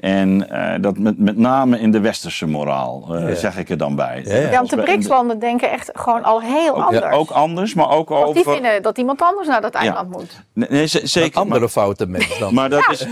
[0.01, 3.35] En eh, dat met, met name in de westerse moraal, eh, Ja.
[3.35, 4.21] zeg ik er dan bij.
[4.25, 7.15] Ja, want de BRICS-landen denken echt gewoon al heel ook, anders.
[7.15, 8.53] ook anders, maar ook Want die over...
[8.53, 10.43] vinden dat iemand anders naar dat eiland moet.
[10.53, 11.39] Nee, nee, z- Een zeker.
[11.39, 12.53] andere maar- foute mens dan.
[12.53, 13.05] Maar, dat is,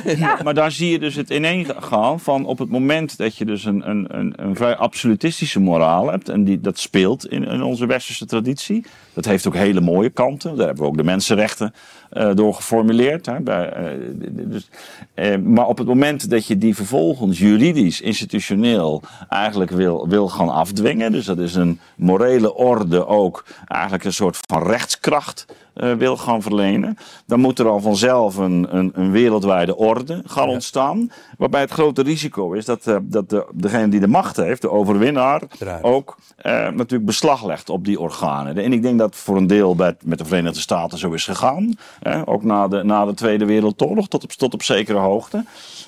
[0.43, 3.89] maar daar zie je dus het ineengaan van op het moment dat je dus een,
[3.89, 6.29] een, een, een vrij absolutistische moraal hebt.
[6.29, 8.85] En die, dat speelt in, in onze westerse traditie.
[9.13, 10.55] Dat heeft ook hele mooie kanten.
[10.55, 11.73] Daar hebben we ook de mensenrechten
[12.09, 13.25] eh, door geformuleerd.
[13.25, 13.83] Hè, bij, eh,
[14.29, 14.69] dus,
[15.13, 20.49] eh, maar op het moment dat je die vervolgens juridisch, institutioneel eigenlijk wil, wil gaan
[20.49, 21.11] afdwingen.
[21.11, 26.97] Dus dat is een morele orde ook eigenlijk een soort van rechtskracht wil gaan verlenen.
[27.25, 31.11] Dan moet er al vanzelf een, een, een wereldwijde orde gaan ontstaan.
[31.37, 34.69] Waarbij het grote risico is dat, eh, dat de, degene die de macht heeft, de
[34.69, 35.41] overwinnaar,
[35.81, 38.57] ook eh, natuurlijk beslag legt op die organen.
[38.57, 41.73] En ik denk dat voor een deel bij, met de Verenigde Staten zo is gegaan.
[42.25, 45.45] Ook na de, na de Tweede Wereldoorlog tot op, tot op zekere hoogte.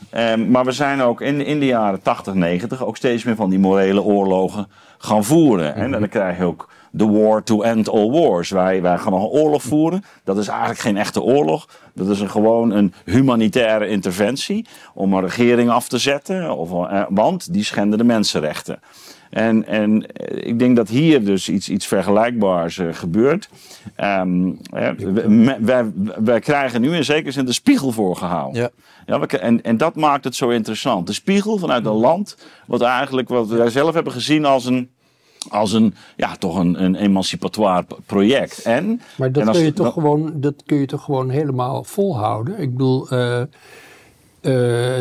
[0.09, 3.49] Ehm, maar we zijn ook in, in de jaren 80, 90 ook steeds meer van
[3.49, 4.67] die morele oorlogen
[4.97, 5.75] gaan voeren.
[5.75, 8.49] En dan krijg je ook the war to end all wars.
[8.49, 10.03] Wij, wij gaan nog een oorlog voeren.
[10.23, 11.67] Dat is eigenlijk geen echte oorlog.
[11.93, 16.57] Dat is een, gewoon een humanitaire interventie om een regering af te zetten.
[16.57, 18.79] Of, eh, want die schenden de mensenrechten.
[19.29, 23.49] En, en eh, ik denk dat hier dus iets, iets vergelijkbaars eh, gebeurt.
[23.95, 24.89] Ehm, eh,
[25.59, 25.91] wij,
[26.23, 28.61] wij krijgen nu in zekere zin de spiegel voorgehouden.
[28.61, 28.69] Ja.
[29.05, 31.07] Ja, we- en, en dat maakt het zo interessant.
[31.07, 34.89] De spiegel vanuit een land wat eigenlijk wat wij zelf hebben gezien als een,
[35.49, 38.61] als een ja, toch een, een emancipatoire project.
[38.61, 41.83] En, Maar dat en als- kun, je toch gewoon, dat kun je toch gewoon helemaal
[41.83, 42.59] volhouden?
[42.59, 43.41] Ik bedoel, eh
[44.41, 44.51] eh,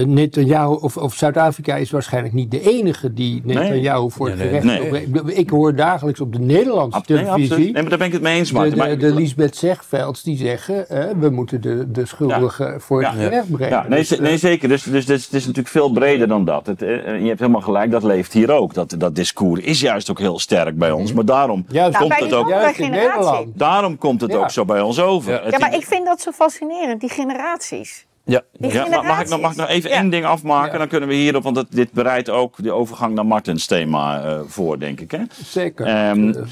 [0.06, 4.60] Netanyahu of, of Zuid-Afrika is waarschijnlijk niet de enige die Netanyahu voor het Nee, nee.
[4.80, 5.34] gerecht Nee.
[5.34, 7.56] Ik hoor dagelijks op de Nederlandse Ab- nee, televisie.
[7.56, 8.72] Nee, maar daar ben ik het mee eens, de, Maarten.
[8.72, 10.86] de, Maar- de Lisbeth Zegvelds die zeggen,
[11.20, 13.22] we moeten de, de schuldigen voor het Ja.
[13.22, 13.76] gerecht brengen.
[13.76, 14.68] Ja, nee, Dus, ze- eh, nee zeker.
[14.68, 16.66] Dus, dus, dus het is natuurlijk veel breder dan dat.
[16.66, 16.88] Het, eh,
[17.20, 18.74] je hebt helemaal gelijk, dat leeft hier ook.
[18.74, 21.12] Dat, dat discours is juist ook heel sterk bij ons.
[21.12, 22.90] Maar daarom Juist, komt het ook, juist in.
[22.90, 23.46] Nederland.
[23.58, 24.38] daarom komt het Ja.
[24.38, 25.32] ook zo bij ons over.
[25.50, 25.58] Ja.
[25.58, 28.06] Maar ik vind dat zo fascinerend, die generaties.
[28.30, 28.42] Ja,
[28.88, 29.96] maar mag ik nog, mag ik nog even Ja.
[29.96, 30.72] één ding afmaken?
[30.72, 30.78] Ja.
[30.78, 34.40] Dan kunnen we hierop, want dat, dit bereidt ook de overgang naar Martens thema eh,
[34.46, 35.10] voor, denk ik.
[35.10, 35.20] Hè?
[35.44, 35.86] Zeker.
[35.86, 36.42] Ehm, Eh,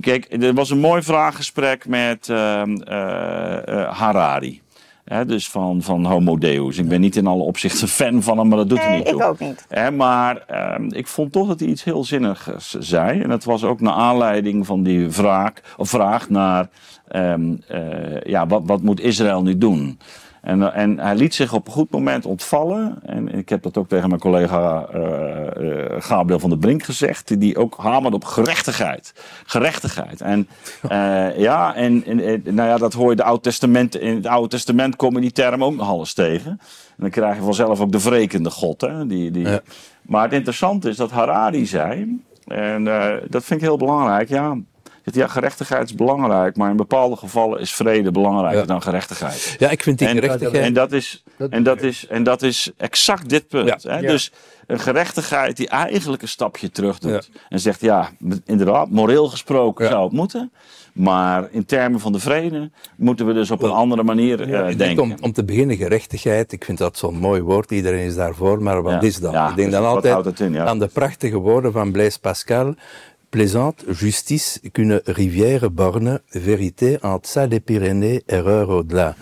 [0.00, 4.60] Kijk, er was een mooi vraaggesprek met ehm, eh, eh, Harari.
[5.04, 6.78] Hè, dus van, van Homo Deus.
[6.78, 9.06] Ik ben niet in alle opzichten fan van hem, maar dat doet er Nee, niet
[9.06, 9.24] ik toe.
[9.24, 9.64] ook niet.
[9.68, 13.20] Hè, maar ehm, ik vond toch dat hij iets heel zinnigs zei.
[13.20, 16.68] En dat was ook naar aanleiding van die vraag, of vraag naar...
[17.08, 19.98] ehm, eh, ja, wat, wat moet Israël nu doen?
[20.40, 22.98] En, eh, en hij liet zich op een goed moment ontvallen.
[23.02, 27.40] En ik heb dat ook tegen mijn collega eh, eh, Gabriel van der Brink gezegd.
[27.40, 29.12] die- ook hamerde op gerechtigheid.
[29.44, 30.20] Gerechtigheid.
[30.20, 30.48] En
[31.36, 34.48] ja, en, en, en, nou ja, dat hoor je de Oud Testament, in het Oude
[34.48, 36.50] Testament komen die termen ook nogal eens tegen.
[36.50, 36.58] En
[36.96, 38.80] dan krijg je vanzelf ook de wrekende God.
[38.80, 39.06] Hè?
[39.06, 39.46] Die, die...
[39.48, 39.60] Ja.
[40.02, 42.20] Maar het interessante is dat Harari zei.
[42.46, 42.84] En
[43.28, 44.28] dat vind ik heel belangrijk.
[44.28, 44.56] Ja,
[45.04, 46.56] ja, gerechtigheid is belangrijk.
[46.56, 48.66] Maar in bepaalde gevallen is vrede belangrijker Ja.
[48.66, 49.56] dan gerechtigheid.
[49.58, 50.64] Ja, ik vind die En, gerechtigheid...
[50.64, 53.82] en, dat is, en, dat is, en dat is exact dit punt.
[53.82, 53.90] Ja.
[53.90, 53.98] Hè?
[53.98, 54.08] Ja.
[54.10, 54.32] Dus
[54.66, 57.30] een gerechtigheid die eigenlijk een stapje terug doet.
[57.48, 58.10] En zegt, ja,
[58.44, 59.90] inderdaad, moreel gesproken Ja.
[59.90, 60.52] zou het moeten.
[60.92, 65.02] Maar in termen van de vrede moeten we dus op een andere manier eh, denken.
[65.02, 66.52] om, om te beginnen gerechtigheid.
[66.52, 67.70] Ik vind dat zo'n mooi woord.
[67.70, 68.62] Iedereen is daarvoor.
[68.62, 69.00] Maar wat Ja.
[69.00, 69.32] is dat?
[69.32, 72.74] Ja, ik denk dus dan altijd in, aan de prachtige woorden van Blaise Pascal.
[73.30, 79.14] Plaisante justice qu'une rivière borne, vérité en deçà des Pyrénées, erreur au-delà.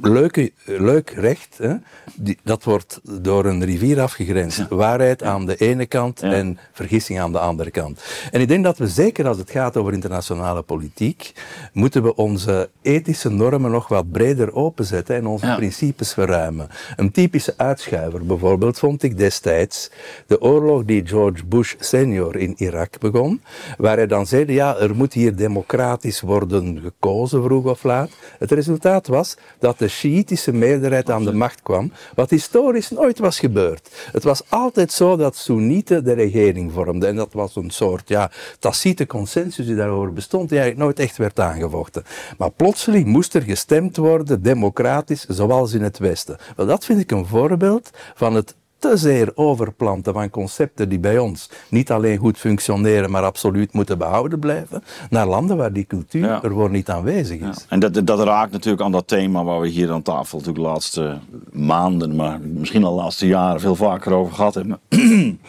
[0.00, 1.74] Leuke, leuk recht, hè?
[2.16, 4.68] Die, dat wordt door een rivier afgegrensd.
[4.68, 6.32] Waarheid aan de ene kant Ja.
[6.32, 8.02] en vergissing aan de andere kant.
[8.30, 11.32] En ik denk dat we zeker als het gaat over internationale politiek,
[11.72, 15.56] moeten we onze ethische normen nog wat breder openzetten en onze Ja.
[15.56, 16.68] principes verruimen.
[16.96, 19.90] Een typische uitschuiver bijvoorbeeld vond ik destijds
[20.26, 23.42] de oorlog die George Bush senior in Irak begon,
[23.78, 28.10] waar hij dan zei, ja, er moet hier democratisch worden gekozen vroeg of laat.
[28.38, 33.38] Het resultaat was dat de Sjiitische meerderheid aan de macht kwam, wat historisch nooit was
[33.38, 33.88] gebeurd.
[34.12, 38.30] Het was altijd zo dat Soenieten de regering vormden en dat was een soort ja,
[38.58, 42.04] taciete consensus die daarover bestond, die eigenlijk nooit echt werd aangevochten.
[42.38, 46.36] Maar plotseling moest er gestemd worden, democratisch, zoals in het Westen.
[46.56, 51.18] Wel, dat vind ik een voorbeeld van het te zeer overplanten van concepten die bij
[51.18, 56.24] ons niet alleen goed functioneren, maar absoluut moeten behouden blijven, naar landen waar die cultuur
[56.26, 56.34] Ja.
[56.42, 57.56] er gewoon niet aanwezig is.
[57.56, 57.62] Ja.
[57.68, 60.70] En dat, dat raakt natuurlijk aan dat thema waar we hier aan tafel natuurlijk de
[60.70, 61.18] laatste
[61.52, 64.80] maanden, maar misschien al de laatste jaren veel vaker over gehad hebben.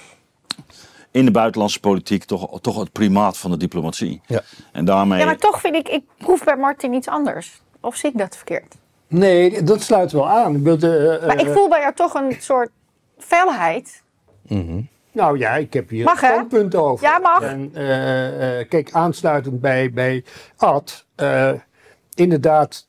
[1.11, 4.21] In de buitenlandse politiek toch, toch het primaat van de diplomatie.
[4.25, 4.41] Ja.
[4.71, 5.19] En daarmee.
[5.19, 7.61] Ja, maar toch vind ik, ik proef bij Martin iets anders.
[7.81, 8.75] Of zie ik dat verkeerd?
[9.07, 10.55] Nee, dat sluit wel aan.
[10.55, 12.69] Ik bedoel, eh, eh, Maar ik voel bij jou toch een soort
[13.25, 14.03] felheid.
[15.11, 17.05] Nou ja, ik heb hier Mag, een standpunt over.
[17.05, 17.41] Ja, mag.
[17.41, 20.23] En, eh, eh, kijk, aansluitend bij, bij
[20.55, 21.51] Ad, eh,
[22.13, 22.87] inderdaad,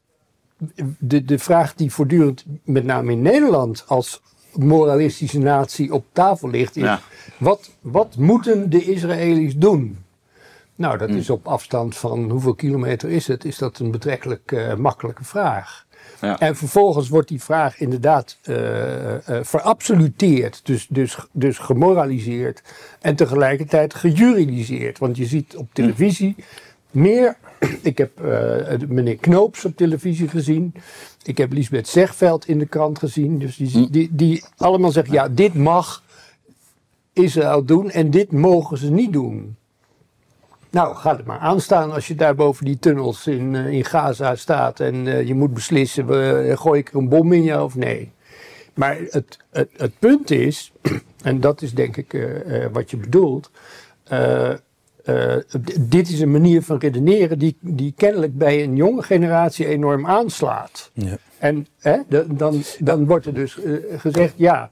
[0.99, 6.77] de, de vraag die voortdurend, met name in Nederland, als moralistische natie op tafel ligt,
[6.77, 7.01] is: Ja.
[7.39, 10.05] wat, wat moeten de Israëli's doen?
[10.77, 13.45] Nou, dat is op afstand van hoeveel kilometer is het?
[13.45, 15.84] Is dat een betrekkelijk eh, makkelijke vraag?
[16.25, 16.39] Ja.
[16.39, 22.63] En vervolgens wordt die vraag inderdaad eh, eh, verabsoluteerd, dus, dus, dus gemoraliseerd
[23.01, 24.99] en tegelijkertijd gejuridiseerd.
[24.99, 26.37] Want je ziet op televisie
[26.91, 27.37] meer.
[27.83, 30.75] Ik heb eh, meneer Knoops op televisie gezien.
[31.23, 33.39] Ik heb Lisbeth Zegveld in de krant gezien.
[33.39, 36.03] Dus die, die, die allemaal zeggen: ja, dit mag
[37.13, 39.57] Israël doen en dit mogen ze niet doen.
[40.75, 44.37] Nou, gaat het maar aanstaan als je daar boven die tunnels in, eh, in Gaza
[44.37, 47.75] staat en eh, je moet beslissen, we- gooi ik er een bom in je of
[47.75, 48.13] nee.
[48.75, 50.73] Maar het, het, het punt is,
[51.23, 53.51] en dat is denk ik eh, eh, wat je bedoelt,
[54.05, 54.51] eh,
[55.05, 55.37] eh,
[55.81, 60.91] dit is een manier van redeneren die, die kennelijk bij een jonge generatie enorm aanslaat.
[60.93, 61.17] Ja.
[61.39, 64.71] En hè, de- dan, dan wordt er dus eh, gezegd, ja,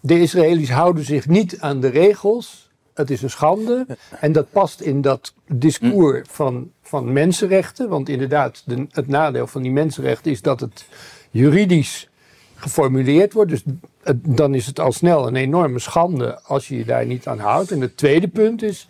[0.00, 2.67] de Israëli's houden zich niet aan de regels.
[2.98, 3.86] Het is een schande.
[4.20, 7.88] En dat past in dat discours van, van mensenrechten.
[7.88, 10.84] Want inderdaad, de, het nadeel van die mensenrechten is dat het
[11.30, 12.08] juridisch
[12.54, 13.50] geformuleerd wordt.
[13.50, 13.62] Dus
[14.02, 17.38] het- dan is het al snel een enorme schande als je je daar niet aan
[17.38, 17.70] houdt.
[17.70, 18.88] En het tweede punt is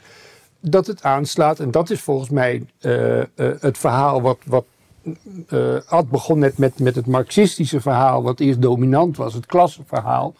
[0.61, 1.61] dat het aanslaat.
[1.61, 3.27] En dat is volgens mij eh, eh,
[3.61, 4.39] het verhaal wat.
[4.47, 4.65] wat
[5.49, 10.35] eh Ad begon net met, met het marxistische verhaal, wat eerst dominant was, het klassenverhaal.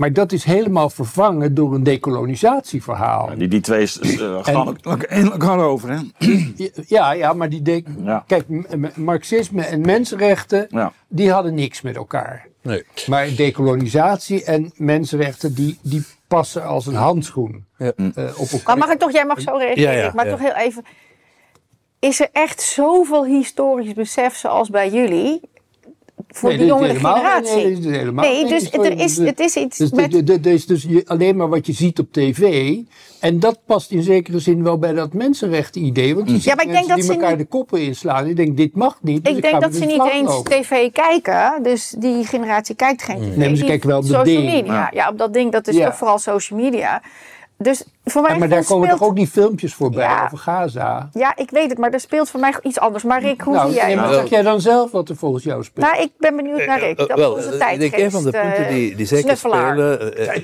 [0.00, 3.30] Maar dat is helemaal vervangen door een decolonisatieverhaal.
[3.36, 4.76] Die, die twee eh, gaan
[5.32, 5.90] elkaar over.
[5.90, 5.98] Hè?
[6.86, 8.24] Ja, ja, maar die de Ja.
[8.26, 8.44] kijk,
[8.96, 10.92] marxisme en mensenrechten, Ja.
[11.08, 12.46] die hadden niks met elkaar.
[12.62, 12.84] Nee.
[13.06, 17.92] Maar decolonisatie en mensenrechten, die, die passen als een handschoen Ja.
[17.96, 18.60] eh, op elkaar.
[18.64, 20.30] Maar mag ik toch, jij mag zo reageren, Ja, ja, maar ja.
[20.30, 20.84] toch heel even.
[21.98, 25.40] Is er echt zoveel historisch besef zoals bij jullie?
[26.32, 27.56] Voor Nee, de jongere generatie.
[27.56, 30.46] Nee, dit is helemaal Nee, dus er is, het is iets Dus, met...
[30.46, 32.74] is dus alleen maar wat je ziet op tv.
[33.20, 36.14] En dat past in zekere zin wel bij dat mensenrechten idee.
[36.14, 38.26] Want je ziet Ja, maar ik denk dat die ze elkaar niet- de koppen inslaan.
[38.26, 39.24] Ik denk, dit mag niet.
[39.24, 41.62] dus Ik denk dat ze niet eens tv kijken.
[41.62, 43.26] Dus die generatie kijkt geen tv.
[43.26, 44.52] Nee, maar ze Die- kijken wel op dat social ding.
[44.52, 44.72] media.
[44.74, 44.88] Ja.
[44.92, 45.08] Ja.
[45.08, 45.52] op dat ding.
[45.52, 45.84] Dat is Ja.
[45.86, 47.02] toch vooral social media.
[47.58, 50.24] Dus voor mij Ja, maar daar speelt- komen toch ook die filmpjes voorbij Ja.
[50.24, 51.08] over Gaza.
[51.12, 53.04] Ja, ik weet het, maar er speelt voor mij iets anders.
[53.04, 54.14] Maar Rick, hoe nou, zie jij dat?
[54.14, 55.86] zeg jij dan zelf wat er volgens jou speelt?
[55.86, 56.98] Nou, ik ben benieuwd naar Rick.
[56.98, 59.70] Eh, Dat wel, onze eh, ik een van de eh, punten die, die zeker snuffelaar.
[59.72, 60.16] spelen.
[60.16, 60.42] eh, eh,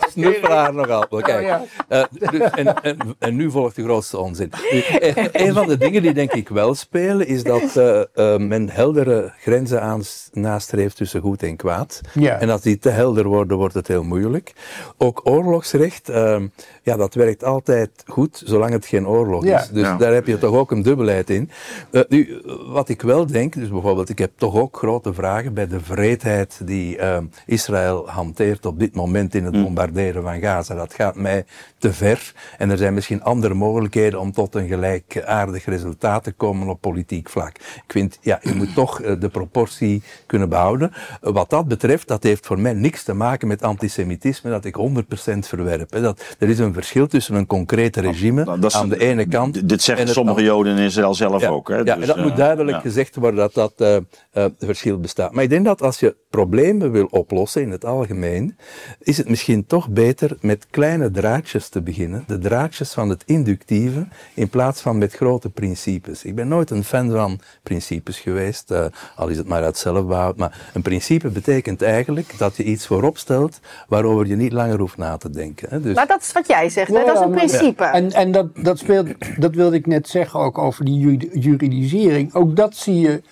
[0.12, 1.22] snuffelaar nog altijd.
[1.24, 1.40] Kijk.
[1.40, 1.62] Oh, ja.
[1.88, 4.52] Eh, dus- en, en, en nu volgt de grootste onzin.
[4.72, 8.38] Nu, eh, een van de dingen die denk ik wel spelen, is dat eh, eh,
[8.40, 12.00] men heldere grenzen aans- nastreeft tussen goed en kwaad.
[12.14, 12.38] Ja.
[12.40, 14.52] En als die te helder worden, wordt het heel moeilijk.
[14.98, 16.36] Ook oorlogsrecht, eh,
[16.82, 19.60] ja, dat werkt altijd goed, zolang het geen oorlog Ja.
[19.60, 19.68] is.
[19.68, 19.96] Dus Ja.
[19.96, 21.50] daar heb je toch ook een dubbelheid in.
[21.90, 25.66] Eh, nu, wat ik wel denk, dus bijvoorbeeld, ik heb toch ook grote vragen bij
[25.66, 30.74] de vreedheid die eh, Israël hanteert op dit moment in het bombarderen van Gaza.
[30.74, 31.44] Dat gaat mij
[31.78, 32.32] te ver.
[32.58, 37.28] En er zijn misschien andere mogelijkheden om tot een gelijkaardig resultaat te komen op politiek
[37.28, 37.56] vlak.
[37.56, 40.92] Ik vind, ja, je moet toch eh, de proportie kunnen behouden.
[41.22, 44.74] Eh, wat dat betreft, dat heeft voor mij niks te maken met antisemitisme, dat ik
[44.76, 45.92] 100% verwerp.
[45.92, 46.00] Hè.
[46.00, 49.26] Dat, er is een verschil tussen een concreet regime Nou, dat is- aan de ene
[49.26, 49.68] kant.
[49.68, 51.68] Dit zeggen sommige Joden in Israël zelf ja, ook.
[51.68, 51.76] Hè?
[51.76, 52.82] ja, Dus, en dat moet duidelijk ja.
[52.82, 53.96] gezegd worden dat dat eh,
[54.30, 55.32] eh, verschil bestaat.
[55.32, 58.56] Maar ik denk dat als je problemen wil oplossen in het algemeen,
[59.00, 62.24] is het misschien toch beter met kleine draadjes te beginnen.
[62.26, 66.24] De draadjes van het inductieve, in plaats van met grote principes.
[66.24, 68.84] Ik ben nooit een fan van principes geweest, eh,
[69.16, 70.36] al is het maar uit zelfbehoud.
[70.36, 74.96] Maar een principe betekent eigenlijk dat je iets voorop stelt waarover je niet langer hoeft
[74.96, 75.68] na te denken.
[75.70, 75.80] Hè.
[75.80, 77.04] Dus, Maar dat is wat jij zegt, hè?
[77.04, 77.84] dat is een principe.
[77.84, 82.34] En, en dat, dat, speelt, dat wilde ik net zeggen ook over die ju- juridisering.
[82.34, 83.22] Ook dat zie je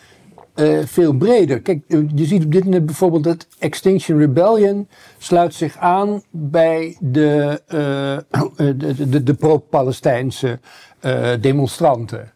[0.55, 1.61] eh, veel breder.
[1.61, 6.96] Kijk, eh, je ziet op dit moment bijvoorbeeld dat Extinction Rebellion sluit zich aan bij
[7.01, 8.18] de, eh,
[8.77, 10.59] de, de, de, pro-Palestijnse
[11.40, 12.33] demonstranten.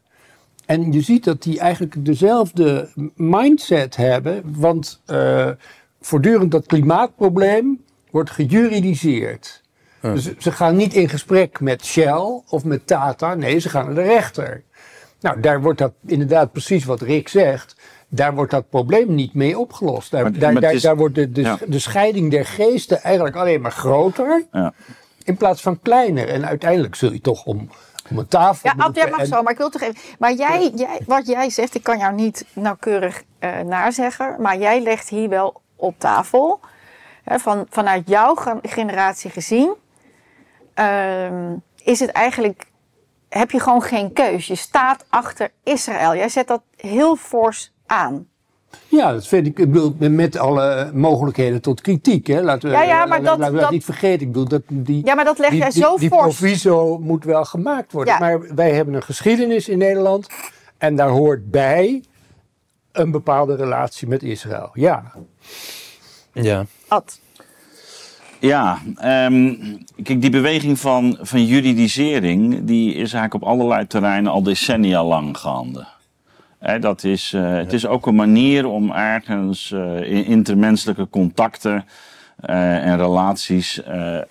[0.66, 5.02] En je ziet dat die eigenlijk dezelfde mindset hebben, want
[6.00, 9.63] voortdurend dat klimaatprobleem wordt gejuridiseerd.
[10.12, 13.94] Dus ze gaan niet in gesprek met Shell of met Tata, nee, ze gaan naar
[13.94, 14.62] de rechter.
[15.20, 17.76] Nou, daar wordt dat inderdaad precies wat Rick zegt.
[18.08, 20.10] Daar wordt dat probleem niet mee opgelost.
[20.10, 21.58] Daar, Maar- daar, maar het daar, is- daar wordt de, de, ja.
[21.66, 24.72] de scheiding der geesten eigenlijk alleen maar groter Ja.
[25.24, 26.28] in plaats van kleiner.
[26.28, 27.68] En uiteindelijk zul je toch om,
[28.10, 29.96] om een tafel Ja, jij mag en- zo, maar ik wil toch even.
[30.18, 34.82] Maar jij, jij, wat jij zegt, ik kan jou niet nauwkeurig eh nazeggen, maar jij
[34.82, 36.60] legt hier wel op tafel,
[37.24, 39.74] hè, van, vanuit jouw gen- generatie gezien,
[40.74, 42.64] ehm, is het eigenlijk,
[43.28, 44.46] heb je gewoon geen keus.
[44.46, 46.14] Je staat achter Israël.
[46.16, 48.26] Jij zet dat heel fors aan.
[48.88, 52.26] Ja, dat vind ik, ik bedoel, met alle mogelijkheden tot kritiek.
[52.26, 52.40] Hè.
[52.42, 54.20] Laten we, Ja, ja, maar dat- laten we dat dat- niet vergeten.
[54.26, 56.22] Ik bedoel, dat, die, Ja, maar dat leg die, jij die- zo die fors.
[56.22, 58.12] proviso moet wel gemaakt worden.
[58.14, 58.18] Ja.
[58.20, 60.26] Maar wij hebben een geschiedenis in Nederland.
[60.78, 62.02] En daar hoort bij
[62.92, 64.70] een bepaalde relatie met Israël.
[64.72, 65.12] Ja.
[66.32, 66.64] ja.
[66.88, 67.20] Ad.
[68.44, 69.54] Ja, ehm,
[70.02, 75.38] kijk, die beweging van, van juridisering, die is eigenlijk op allerlei terreinen al decennia lang
[75.38, 75.86] gaande.
[76.80, 79.70] Dat is, eh, Het is ook een manier om ergens
[80.02, 81.84] in intermenselijke contacten
[82.40, 84.24] en relaties eh, eh,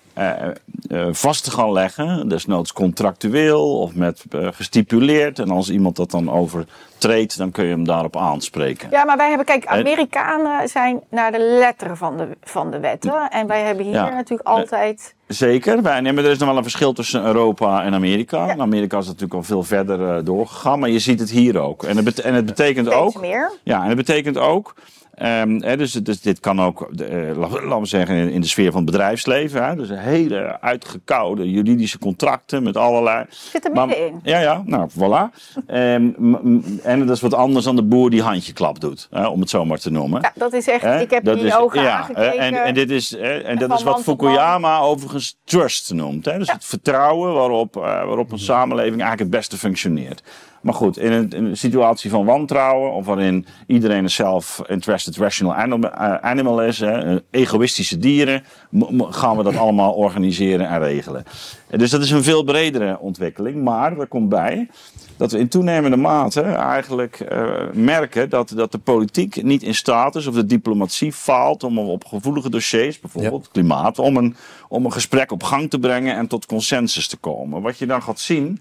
[0.88, 2.28] eh, vast te gaan leggen.
[2.28, 5.38] Desnoods contractueel of met eh, gestipuleerd.
[5.38, 8.88] En als iemand dat dan overtreedt, dan kun je hem daarop aanspreken.
[8.90, 12.80] Ja, maar wij hebben, kijk, En- Amerikanen zijn naar de letter van de, van de
[12.80, 13.28] wetten.
[13.30, 14.08] En wij hebben hier Ja.
[14.08, 15.14] natuurlijk altijd.
[15.28, 15.82] Zeker.
[15.82, 18.46] Wij, nee, maar er is nog wel een verschil tussen Europa en Amerika.
[18.46, 18.56] Ja.
[18.56, 21.82] Amerika is natuurlijk al veel verder eh, doorgegaan, maar je ziet het hier ook.
[21.84, 23.20] En het, bet- en het betekent ook.
[23.20, 23.52] meer.
[23.62, 24.74] Ja, en het betekent ook.
[25.14, 28.46] Ehm, hè, dus, dus dit kan ook, eh, la- laten we zeggen, in, in de
[28.46, 29.66] sfeer van het bedrijfsleven.
[29.66, 33.24] Hè, dus hele uitgekoude juridische contracten met allerlei.
[33.28, 34.20] Zit er middenin.
[34.22, 35.34] Ja, ja, nou voilà.
[35.66, 36.08] Ehm,
[36.82, 39.64] en dat is wat anders dan de boer die handjeklap doet, hè, om het zo
[39.64, 40.20] maar te noemen.
[40.20, 41.00] Ja, dat is echt.
[41.02, 42.38] Ik heb Dat die is- ogen ja, aangekeken.
[42.38, 44.02] En, en, dit is, hè, en dat is wat man.
[44.02, 46.24] Fukuyama overigens trust noemt.
[46.24, 46.38] Hè?
[46.38, 50.22] Dus het vertrouwen waarop, eh, waarop een samenleving eigenlijk het beste functioneert.
[50.64, 55.54] Maar goed, in een, in een situatie van wantrouwen, of waarin iedereen een self-interested rational
[55.54, 58.44] animal, eh, animal is, hè, eh, egoïstische dieren,
[58.98, 61.24] gaan we dat allemaal organiseren en regelen.
[61.68, 63.62] En dus dat is een veel bredere ontwikkeling.
[63.62, 64.68] Maar er komt bij
[65.16, 70.14] dat we in toenemende mate eigenlijk eh, merken dat, dat de politiek niet in staat
[70.16, 74.36] is, of de diplomatie faalt om op gevoelige dossiers, bijvoorbeeld klimaat, om een,
[74.68, 77.62] om een gesprek op gang te brengen en tot consensus te komen.
[77.62, 78.60] Wat je dan gaat zien.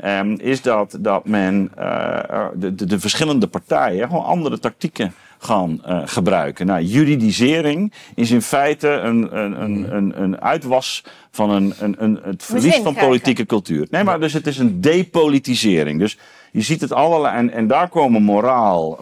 [0.00, 5.84] Ehm, is dat, dat men eh, de, de, de verschillende partijen gewoon andere tactieken gaan
[5.84, 6.66] eh, gebruiken.
[6.66, 12.20] Nou, juridisering is in feite een, een, een, een, een uitwas van een, een, een,
[12.22, 13.86] het verlies van politieke cultuur.
[13.90, 15.98] Nee, maar dus het is een depolitisering.
[15.98, 16.18] Dus
[16.52, 18.98] je ziet het allerlei, en, en daar komen moraal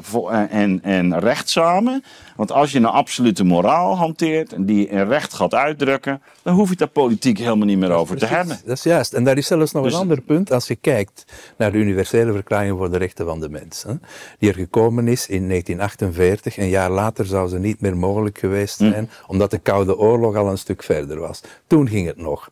[0.50, 2.04] en, en recht samen.
[2.38, 6.64] Want als je een absolute moraal hanteert en die in recht gaat uitdrukken, dan hoef
[6.64, 8.58] je het daar politiek helemaal niet meer over te hebben.
[8.64, 9.12] Dat is juist.
[9.12, 10.52] En daar is zelfs nog Dus- een ander punt.
[10.52, 11.24] Als je kijkt
[11.56, 13.92] naar de Universele Verklaring voor de Rechten van de Mens, hè,
[14.38, 16.56] die er gekomen is in 1948.
[16.58, 20.50] Een jaar later zou ze niet meer mogelijk geweest zijn, omdat de Koude Oorlog al
[20.50, 21.40] een stuk verder was.
[21.66, 22.50] Toen ging het nog.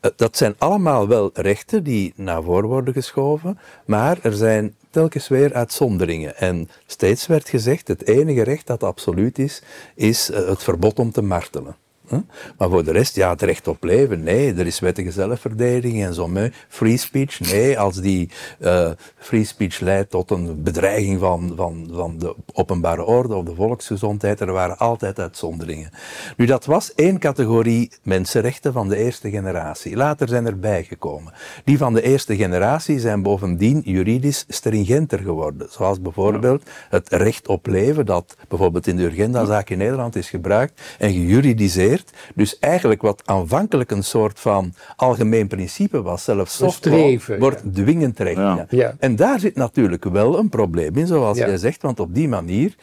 [0.00, 5.28] Eh, Dat zijn allemaal wel rechten die naar voren worden geschoven, maar er zijn telkens
[5.28, 6.36] weer uitzonderingen.
[6.36, 9.62] En steeds werd gezegd, het enige recht dat absoluut is,
[9.94, 11.76] is eh, het verbod om te martelen.
[12.58, 16.14] Maar voor de rest, ja, het recht op leven, nee, er is wettige zelfverdediging en
[16.14, 16.28] zo.
[16.28, 16.52] mee.
[16.68, 22.18] Free speech, nee, als die eh, free speech leidt tot een bedreiging van, van, van
[22.18, 25.90] de openbare orde of de volksgezondheid, er waren altijd uitzonderingen.
[26.36, 29.96] Nu, dat was één categorie mensenrechten van de eerste generatie.
[29.96, 31.32] Later zijn er bijgekomen.
[31.64, 35.66] Die van de eerste generatie zijn bovendien juridisch stringenter geworden.
[35.70, 40.80] Zoals bijvoorbeeld het recht op leven, dat bijvoorbeeld in de Urgenda-zaak in Nederland is gebruikt
[40.98, 41.95] en gejuridiseerd.
[42.34, 47.70] Dus eigenlijk wat aanvankelijk een soort van algemeen principe was, zelfs soft law, wordt ja.
[47.72, 48.36] dwingend recht.
[48.36, 48.54] Ja.
[48.56, 48.66] Ja.
[48.68, 48.94] Ja.
[48.98, 51.46] En daar zit natuurlijk wel een probleem in, zoals Ja.
[51.46, 52.74] jij zegt, want op die manier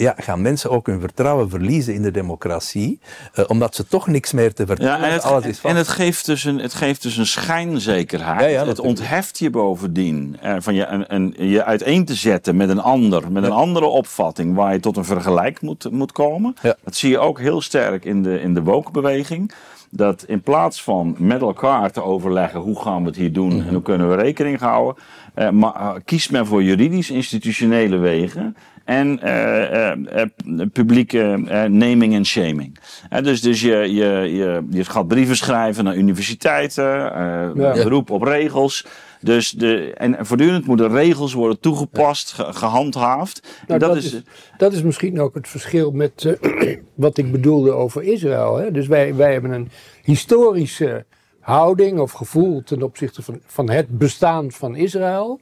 [0.00, 2.98] ja, gaan mensen ook hun vertrouwen verliezen in de democratie,
[3.34, 5.74] eh, omdat ze toch niks meer te vertellen Ja, en het, alles is vast.
[5.74, 8.40] en het geeft dus een, het geeft dus een schijnzekerheid.
[8.40, 12.56] Ja, ja, het ontheft je bovendien eh, van je, een, een, je uiteen te zetten
[12.56, 16.54] met een ander, met een andere opvatting waar je tot een vergelijk moet, moet komen.
[16.84, 19.52] Dat zie je ook heel sterk in de, in de woke-beweging.
[19.92, 23.66] Dat in plaats van met elkaar te overleggen hoe gaan we het hier doen Mhm.
[23.68, 25.02] en hoe kunnen we rekening houden,
[25.34, 30.26] maar, eh, kiest men voor juridisch-institutionele wegen en eh, eh, eh,
[30.72, 32.78] publieke eh, naming en shaming.
[33.10, 34.06] Eh, dus dus je, je,
[34.36, 37.72] je, je gaat brieven schrijven naar universiteiten, eh, Ja.
[37.72, 38.86] beroep op regels.
[39.22, 43.42] Dus de, en voortdurend moeten regels worden toegepast, ge- gehandhaafd.
[43.66, 44.22] Nou, dat, is,
[44.56, 48.56] dat is misschien ook het verschil met eh, wat ik bedoelde over Israël.
[48.56, 48.70] Hè?
[48.70, 49.68] Dus wij, wij hebben een
[50.02, 51.04] historische
[51.50, 55.40] houding of gevoel ten opzichte van, van het bestaan van Israël.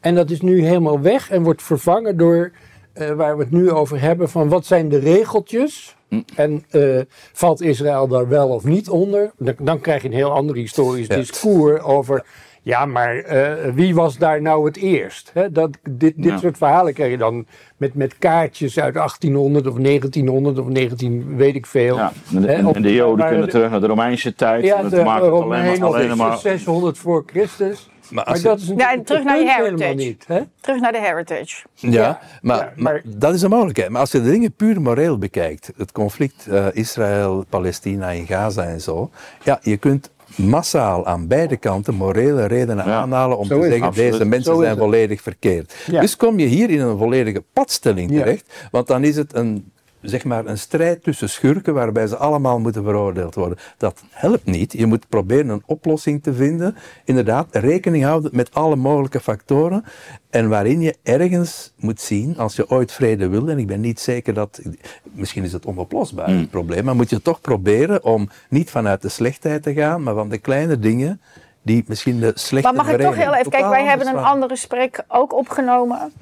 [0.00, 2.52] En dat is nu helemaal weg en wordt vervangen door
[2.92, 5.96] eh, waar we het nu over hebben: van wat zijn de regeltjes?
[6.36, 7.00] En eh,
[7.32, 9.32] valt Israël daar wel of niet onder?
[9.38, 11.16] Dan, dan krijg je een heel ander historisch Ja.
[11.16, 12.24] discours over.
[12.62, 15.30] Ja, maar eh, wie was daar nou het eerst?
[15.34, 16.38] Hè, dat, dit dit Ja.
[16.38, 17.46] soort verhalen krijg je dan
[17.76, 21.96] met, met kaartjes uit 1800 of 1900 of 19 weet ik veel.
[21.96, 24.34] ja, en, de, Hè, en, op- en de Joden kunnen de- terug naar de Romeinse
[24.34, 24.64] tijd.
[24.64, 27.88] Ja, dat de maakt het alleen Romeinen maar, of alleen maar 600 voor Christus.
[28.10, 29.70] Maar dat is natuurlijk Ja, terug naar je heritage.
[29.70, 30.24] helemaal niet.
[30.26, 30.40] Hè?
[30.60, 31.66] Terug naar de heritage.
[31.74, 33.90] Ja, Ja, maar, ja, maar maar- dat is een mogelijkheid.
[33.90, 38.80] Maar als je de dingen puur moreel bekijkt, het conflict eh, Israël-Palestina in Gaza en
[38.80, 39.10] zo,
[39.44, 43.70] ja, je kunt massaal aan beide kanten morele redenen Ja, aanhalen om zo te is
[43.70, 44.12] zeggen, Absoluut.
[44.12, 44.78] deze mensen Zo zijn het.
[44.78, 45.74] volledig verkeerd.
[45.86, 46.00] Ja.
[46.00, 48.18] Dus kom je hier in een volledige padstelling Ja.
[48.18, 49.72] terecht, want dan is het een
[50.02, 53.58] zeg maar een strijd tussen schurken waarbij ze allemaal moeten veroordeeld worden.
[53.76, 54.72] Dat helpt niet.
[54.72, 56.76] Je moet proberen een oplossing te vinden.
[57.04, 59.84] Inderdaad, rekening houden met alle mogelijke factoren.
[60.30, 64.00] En waarin je ergens moet zien, als je ooit vrede wil, en ik ben niet
[64.00, 64.60] zeker dat,
[65.02, 66.38] misschien is het onoplosbaar, Hmm.
[66.38, 70.14] het probleem, maar moet je toch proberen om niet vanuit de slechtheid te gaan, maar
[70.14, 71.20] van de kleine dingen
[71.62, 74.32] die misschien de slechte Maar mag ik toch heel even, kijk, wij hebben een andere
[74.32, 76.12] ander gesprek ook opgenomen.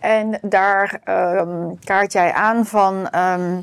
[0.00, 3.60] En daar ehm, kaart jij aan van ehm,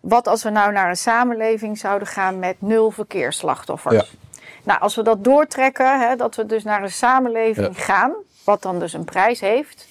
[0.00, 3.94] wat als we nou naar een samenleving zouden gaan met nul verkeersslachtoffers.
[3.94, 4.04] Ja.
[4.64, 8.12] Nou, als we dat doortrekken, hè, dat we dus naar een samenleving gaan,
[8.44, 9.88] wat dan dus een prijs heeft,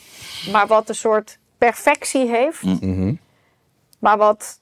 [0.52, 3.14] maar wat een soort perfectie heeft, Mhm.
[4.00, 4.60] maar wat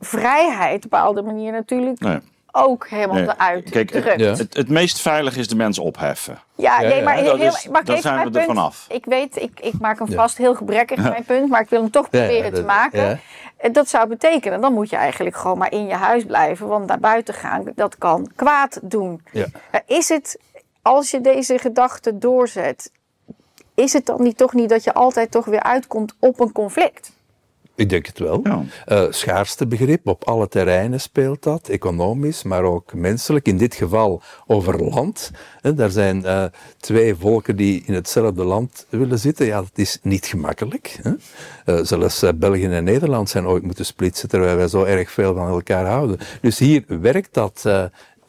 [0.00, 2.18] vrijheid op een bepaalde manier natuurlijk Nee.
[2.52, 3.28] Ook helemaal Nee.
[3.28, 4.20] eruit Kijk, drukt.
[4.20, 4.34] Ja.
[4.34, 6.38] Het, het meest veilig is de mens opheffen.
[6.54, 8.38] Ja, Ja, nee, ja, maar dat heel, is- mag ik dan even zijn mijn we
[8.38, 8.56] er punt?
[8.56, 8.86] vanaf.
[8.88, 10.14] Ik weet, ik, ik maak hem Ja.
[10.16, 13.00] vast heel gebrekkig, mijn punt, maar ik wil hem toch proberen te dat- maken.
[13.02, 13.18] ja.
[13.56, 16.86] En Dat zou betekenen, dan moet je eigenlijk gewoon maar in je huis blijven, want
[16.86, 19.22] naar buiten gaan, dat kan kwaad doen.
[19.32, 19.46] Ja.
[19.70, 20.38] Eh, Is het,
[20.82, 22.90] als je deze gedachte doorzet,
[23.74, 27.12] is het dan niet, toch niet dat je altijd toch weer uitkomt op een conflict?
[27.74, 28.40] Ik denk het wel.
[28.42, 28.62] Ja.
[28.86, 33.46] Eh, schaarste begrip, op alle terreinen speelt dat, economisch, maar ook menselijk.
[33.46, 35.30] In dit geval over land.
[35.60, 36.44] Hè, daar zijn eh,
[36.80, 39.46] twee volken die in hetzelfde land willen zitten.
[39.46, 40.98] Ja, dat is niet gemakkelijk.
[41.02, 41.12] Hè.
[41.64, 45.48] Eh, zelfs België en Nederland zijn ooit moeten splitsen, terwijl wij zo erg veel van
[45.48, 46.18] elkaar houden.
[46.40, 47.64] Dus hier werkt dat.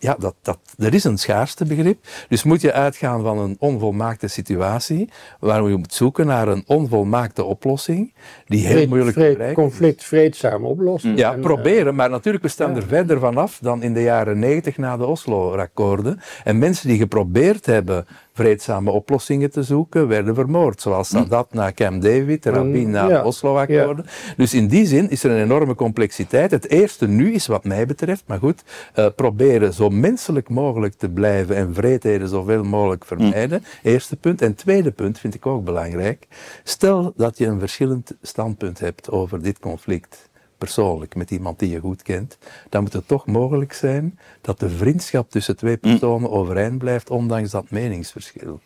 [0.04, 1.98] Eh, ja, dat, dat, er is een schaarste begrip.
[2.30, 7.44] Dus moet je uitgaan van een onvolmaakte situatie, waar je moet zoeken naar een onvolmaakte
[7.44, 8.14] oplossing,
[8.46, 9.70] die heel Vreed- moeilijk te vreed- bereiken is.
[9.70, 11.18] conflict vreedzaam oplossen.
[11.18, 12.76] Ja, En, proberen, maar natuurlijk we staan ja.
[12.76, 16.20] er verder vanaf dan in de jaren 90 na de Oslo-akkoorden.
[16.44, 20.82] En mensen die geprobeerd hebben vreedzame oplossingen te zoeken, werden vermoord.
[20.82, 24.06] Zoals Sadat na Camp David, Rabin na Mm, ja, de Oslo-akkoorden.
[24.38, 26.52] Dus in die zin is er een enorme complexiteit.
[26.52, 28.64] Het eerste nu is wat mij betreft, maar goed,
[28.94, 33.64] eh, proberen zo menselijk mogelijk te blijven en vreedheden zoveel mogelijk vermijden.
[33.84, 34.42] Eerste punt.
[34.42, 36.28] En tweede punt vind ik ook belangrijk.
[36.64, 40.32] Stel dat je een verschillend standpunt hebt over dit conflict
[40.68, 42.38] persoonlijk met iemand die je goed kent,
[42.70, 47.52] dan moet het toch mogelijk zijn dat de vriendschap tussen twee personen overeind blijft, ondanks
[47.52, 48.60] dat meningsverschil.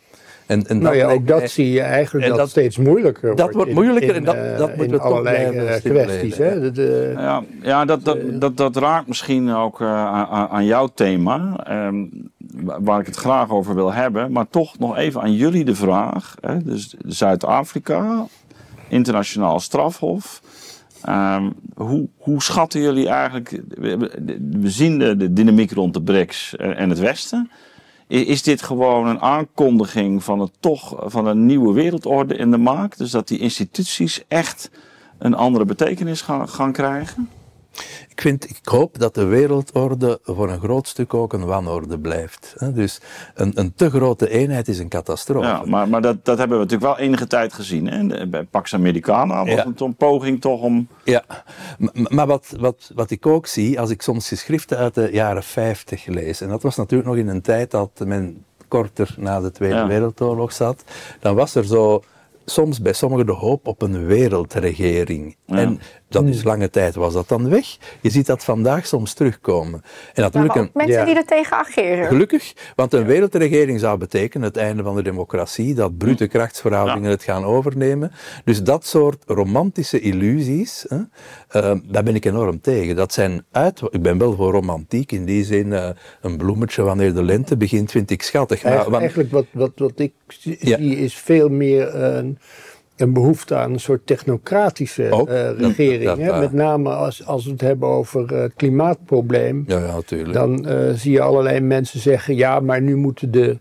[0.45, 3.35] En, en nou ja, ook dat mij- zie je eigenlijk en dat, dat- steeds moeilijker
[3.35, 5.91] dat wordt moeilijker in, en dat- eh, dat moeten in we toch allerlei blijven eh,
[5.91, 6.37] kwesties.
[6.37, 6.43] ja.
[6.43, 6.59] Hè?
[6.59, 10.87] De, de- Ja, ja dat, dat, dat, dat raakt misschien ook eh, aan, aan jouw
[10.87, 12.03] thema, ehm,
[12.37, 14.31] wa- waar ik het graag over wil hebben.
[14.31, 16.35] Maar toch nog even aan jullie de vraag.
[16.41, 18.25] Hè, dus Zuid-Afrika,
[18.87, 20.41] internationaal strafhof.
[21.01, 26.99] Ehm, hoe, hoe schatten jullie eigenlijk, we, zien de, dynamiek rond de BRICS en het
[26.99, 27.51] Westen.
[28.07, 32.97] Is dit gewoon een aankondiging van, het toch, van een nieuwe wereldorde in de maak?
[32.97, 34.71] Dus dat die instituties echt
[35.17, 37.29] een andere betekenis gaan, gaan krijgen?
[38.09, 42.55] Ik, vind, ik hoop dat de wereldorde voor een groot stuk ook een wanorde blijft.
[42.73, 43.01] Dus
[43.36, 45.47] een, een te grote eenheid is een catastrofe.
[45.47, 47.88] Ja, maar, maar dat, dat hebben we natuurlijk wel enige tijd gezien.
[47.88, 48.28] Hè?
[48.28, 49.65] Bij Pax Americana was Ja.
[49.65, 50.88] het een poging toch om...
[51.03, 51.23] Ja,
[52.09, 56.05] maar wat, wat, wat ik ook zie, als ik soms geschriften uit de jaren 50
[56.05, 59.75] lees, en dat was natuurlijk nog in een tijd dat men korter na de Tweede
[59.75, 59.88] Ja.
[59.88, 60.84] Wereldoorlog zat,
[61.19, 62.03] dan was er zo
[62.45, 65.36] soms bij sommigen de hoop op een wereldregering.
[65.45, 65.55] Ja.
[65.55, 67.77] En dat is lange tijd was dat dan weg.
[68.01, 69.81] Je ziet dat vandaag soms terugkomen.
[69.83, 71.05] En Maar natuurlijk ook een, mensen ja.
[71.05, 72.07] die er tegen ageren.
[72.07, 77.23] Gelukkig, want een wereldregering zou betekenen het einde van de democratie, dat brute krachtsverhoudingen het
[77.23, 78.11] gaan overnemen.
[78.43, 80.97] Dus dat soort romantische illusies, hè,
[81.47, 82.95] eh, daar ben ik enorm tegen.
[82.95, 85.89] Dat zijn uit, ik ben wel voor romantiek, in die zin eh,
[86.21, 88.63] een bloemetje wanneer de lente begint, vind ik schattig.
[88.63, 89.45] Maar, Eigenlijk, want- eigenlijk wat,
[89.75, 92.37] wat, wat ik zie is veel meer een,
[92.97, 96.03] een behoefte aan een soort technocratische Ook, eh, regering.
[96.03, 96.39] dat hè?
[96.39, 99.63] Met name als, als we het hebben over eh, het klimaatprobleem.
[99.67, 100.33] ja, ja, natuurlijk.
[100.33, 103.57] Dan eh, zie je allerlei mensen zeggen: ja, maar nu moeten de,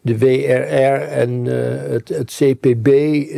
[0.00, 2.84] de WRR en eh, het, het CPB,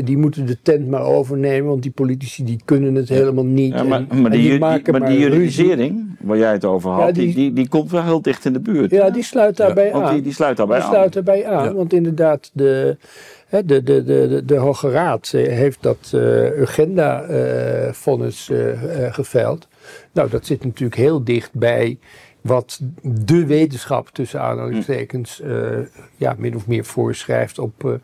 [0.06, 3.72] die moeten de tent maar overnemen, want die politici die kunnen het helemaal niet.
[3.74, 6.90] Ja, maar, en, maar, en die, die, maken maar die juridisering, waar jij het over
[6.90, 8.90] had, Ja, die, die- die, die, komt wel heel dicht in de buurt.
[8.90, 10.14] Ja, die sluit daarbij Want aan.
[10.14, 10.92] die, die sluit daarbij Die aan.
[10.92, 11.74] sluit erbij aan, Ja.
[11.74, 12.96] want inderdaad, de,
[13.60, 19.68] de, de, de, de, de Hoge Raad eh, heeft dat Urgenda-vonnis eh, eh, geveld.
[20.12, 21.98] Nou, dat zit natuurlijk heel dicht bij
[22.40, 25.78] wat de wetenschap, tussen aanhalingstekens, eh,
[26.16, 28.00] ja, min of meer voorschrijft op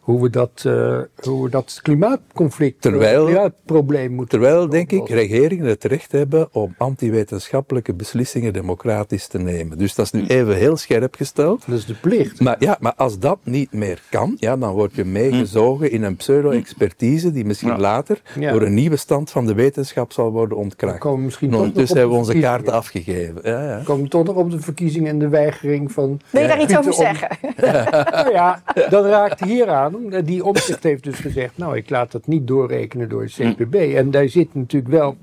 [0.00, 4.92] hoe we dat, eh, hoe we dat klimaatconflict, Terwijl- ja, het probleem moeten Terwijl, denk
[4.92, 9.78] ik, regeringen het recht hebben om antiwetenschappelijke beslissingen democratisch te nemen.
[9.78, 11.62] Dus dat is nu even heel scherp gesteld.
[11.66, 12.40] Dat is de plicht.
[12.40, 16.16] Maar ja, maar als dat niet meer kan, ja, dan word je meegezogen in een
[16.16, 17.78] pseudo-expertise die misschien Ja.
[17.78, 18.52] later Ja.
[18.52, 20.98] door een nieuwe stand van de wetenschap zal worden ontkracht.
[20.98, 23.40] komen we misschien op hebben we onze kaarten afgegeven.
[23.42, 23.78] Ja, ja.
[23.78, 26.20] We komen toch nog op de verkiezingen en de weigering van...
[26.30, 27.28] Wil je daar iets over om- zeggen?
[28.10, 29.89] Nou ja, dat raakt hier aan.
[30.24, 33.74] Die omzicht heeft dus gezegd, nou ik laat dat niet doorrekenen door het CPB.
[33.74, 35.16] En daar zit natuurlijk wel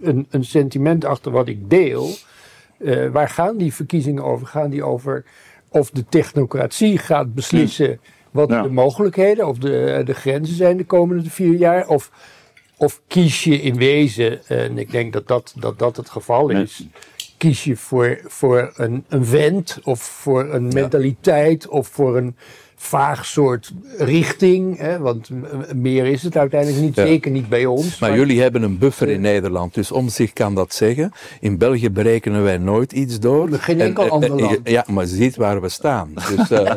[0.00, 2.10] een, een sentiment achter wat ik deel.
[2.78, 4.46] Eh, waar gaan die verkiezingen over?
[4.46, 5.24] Gaan die over
[5.68, 8.00] of de technocratie gaat beslissen
[8.30, 8.62] wat Ja.
[8.62, 11.86] de mogelijkheden of de, de grenzen zijn de komende vier jaar?
[11.88, 12.10] Of,
[12.76, 16.86] of kies je in wezen, en ik denk dat dat, dat, dat het geval is,
[17.36, 22.36] kies je voor, voor een, een wend of voor een mentaliteit of voor een
[22.80, 24.78] vaag soort richting.
[24.78, 24.98] Hè?
[24.98, 25.28] Want
[25.74, 27.06] meer is het uiteindelijk niet, Ja.
[27.06, 27.98] zeker niet bij ons.
[27.98, 31.12] Maar jullie hebben een buffer in Nederland, dus om zich kan dat zeggen.
[31.40, 33.48] In België berekenen wij nooit iets door.
[33.52, 34.58] Geen En, enkel ander land.
[34.64, 36.12] Ja, maar je ziet waar we staan.
[36.36, 36.72] Dus eh,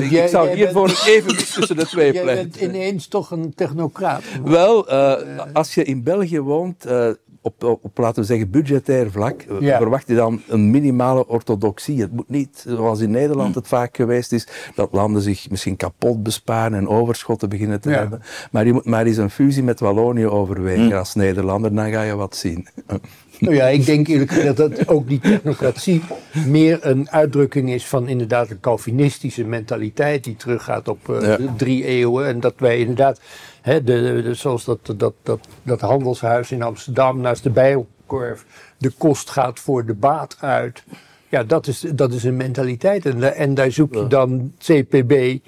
[0.04, 2.50] ik Jij- zou hiervoor evenwicht tussen de twee pleiten.
[2.50, 4.22] bent ineens toch een technocraat.
[4.44, 5.14] Wel, eh,
[5.52, 7.08] als je in België woont, eh,
[7.48, 9.76] op, op, op, laten we zeggen budgetair vlak, eh, Ja.
[9.78, 12.00] verwacht je dan een minimale orthodoxie.
[12.00, 16.22] Het moet niet, zoals in Nederland het vaak geweest is, dat landen zich misschien kapot
[16.22, 17.98] besparen en overschotten beginnen te Ja.
[17.98, 18.22] hebben.
[18.50, 22.14] Maar je moet maar eens een fusie met Wallonië overwegen als Nederlander, dan ga je
[22.16, 22.68] wat zien.
[23.38, 26.02] Nou ja, ik denk eerlijk gezegd dat ook die technocratie
[26.46, 31.38] meer een uitdrukking is van inderdaad een Calvinistische mentaliteit die teruggaat op eh, Ja.
[31.56, 32.26] drie eeuwen.
[32.26, 33.20] En dat wij inderdaad,
[33.60, 38.44] hè, de, de- zoals dat, dat, dat, dat handelshuis in Amsterdam naast de Bijlkorf,
[38.78, 40.82] de kost gaat voor de baat uit.
[41.28, 43.06] Ja, dat is, dat is een mentaliteit.
[43.06, 45.38] En, en daar zoek je dan CPB,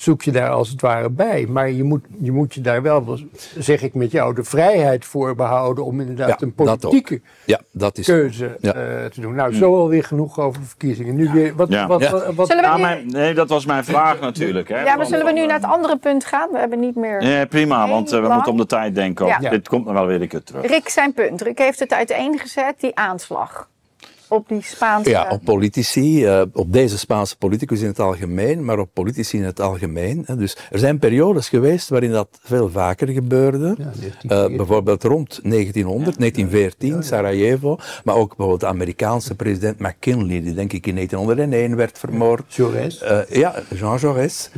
[0.00, 1.46] zoek je daar als het ware bij.
[1.48, 3.18] Maar je moet je, moet je daar wel,
[3.58, 8.06] zeg ik met jou, de vrijheid voor behouden om inderdaad een politieke Ja, dat is.
[8.06, 8.72] keuze Ja.
[8.74, 9.34] eh, te doen.
[9.34, 11.14] Nou, zo alweer genoeg over de verkiezingen.
[11.14, 11.86] Nu weer, wat, Ja.
[11.86, 12.10] wat, Ja.
[12.10, 14.68] wat, wat- Zullen we Ja, nu- mijn, nee, dat was mijn vraag natuurlijk.
[14.68, 16.48] Hè, Ja, maar zullen we nu naar het andere punt gaan?
[16.52, 17.22] We hebben niet meer...
[17.22, 19.36] Ja, prima, want eh, we moeten om de tijd denken.
[19.50, 20.66] Dit komt nog wel weer een keer terug.
[20.66, 21.40] Rick zijn punt.
[21.42, 23.68] Rick heeft het uiteengezet, die aanslag.
[24.28, 25.10] Op die Spaanse...
[25.10, 29.44] Ja, op politici, eh, op deze Spaanse politicus in het algemeen, maar op politici in
[29.44, 30.22] het algemeen.
[30.26, 30.36] hè.
[30.36, 33.66] Dus er zijn periodes geweest waarin dat veel vaker gebeurde.
[33.66, 34.56] Ja, Eh, 1914.
[34.56, 37.78] bijvoorbeeld rond 1900, 1914, Sarajevo.
[38.04, 42.54] Maar ook bijvoorbeeld de Amerikaanse president McKinley, die denk ik in 1901 werd vermoord.
[42.56, 43.02] Jaurès.
[43.04, 44.50] Eh, ja, Jean Jaurès.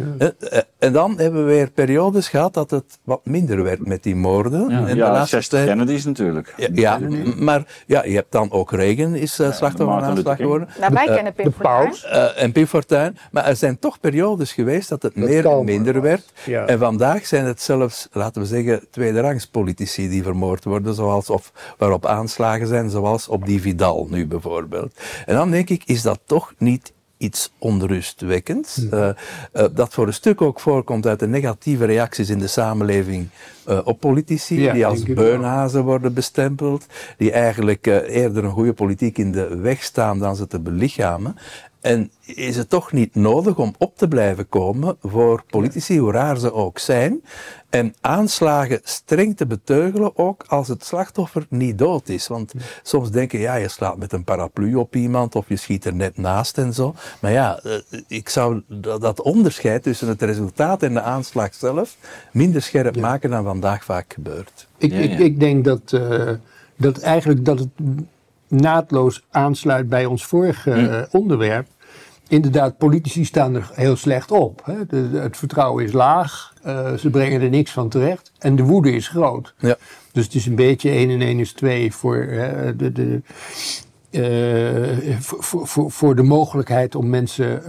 [0.79, 4.69] En dan hebben we weer periodes gehad dat het wat minder werd met die moorden.
[4.69, 6.55] Ja, En de laatste 60 tijd- Kennedys natuurlijk.
[6.75, 6.99] ja,
[7.37, 10.69] maar ja, je hebt dan ook Reagan is slachtoffer van aanslag geworden.
[10.81, 11.89] Nou, wij Eh, kennen Pim de Fortuyn.
[11.89, 12.05] paus.
[12.05, 13.17] eh, en Pim Fortuyn.
[13.31, 16.03] Maar er zijn toch periodes geweest dat het Dat meer en minder was.
[16.03, 16.33] werd.
[16.45, 16.67] Ja.
[16.67, 21.53] En vandaag zijn het zelfs, laten we zeggen, tweederangs politici die vermoord worden, zoals of
[21.79, 24.93] waarop aanslagen zijn, zoals op die Vidal nu bijvoorbeeld.
[25.27, 30.13] En dan denk ik, is dat toch niet iets onrustwekkends, eh, eh, dat voor een
[30.13, 33.29] stuk ook voorkomt uit de negatieve reacties in de samenleving
[33.67, 39.19] eh, op politici, Ja, die als beunhazen worden bestempeld, die eigenlijk eerder een goede politiek
[39.19, 41.37] in de weg staan dan ze te belichamen.
[41.81, 46.39] En is het toch niet nodig om op te blijven komen voor politici, hoe raar
[46.39, 47.23] ze ook zijn,
[47.71, 52.27] en aanslagen streng te beteugelen, ook als het slachtoffer niet dood is.
[52.27, 52.53] Want
[52.83, 56.17] soms denken, ja, je slaat met een paraplu op iemand of je schiet er net
[56.17, 56.95] naast en zo.
[57.21, 57.73] Maar ja, eh,
[58.09, 61.97] ik zou dat, onderscheid tussen het resultaat en de aanslag zelf
[62.33, 64.69] minder scherp maken dan vandaag vaak gebeurt.
[64.79, 65.19] Ik, Ja, ik, ja.
[65.19, 66.31] ik denk dat, eh,
[66.77, 67.69] dat eigenlijk dat het
[68.51, 71.67] naadloos aansluit bij ons vorige eh, onderwerp.
[72.29, 74.61] Inderdaad, politici staan er heel slecht op.
[74.65, 74.87] Hè.
[74.87, 78.63] De, de- het vertrouwen is laag, eh, ze brengen er niks van terecht en de
[78.63, 79.55] woede is groot.
[79.59, 79.77] Ja.
[80.13, 83.21] Dus het is een beetje 1 en 1 is 2 voor, hè, de, de,
[84.11, 87.63] eh, voor, voor- voor, de mogelijkheid om mensen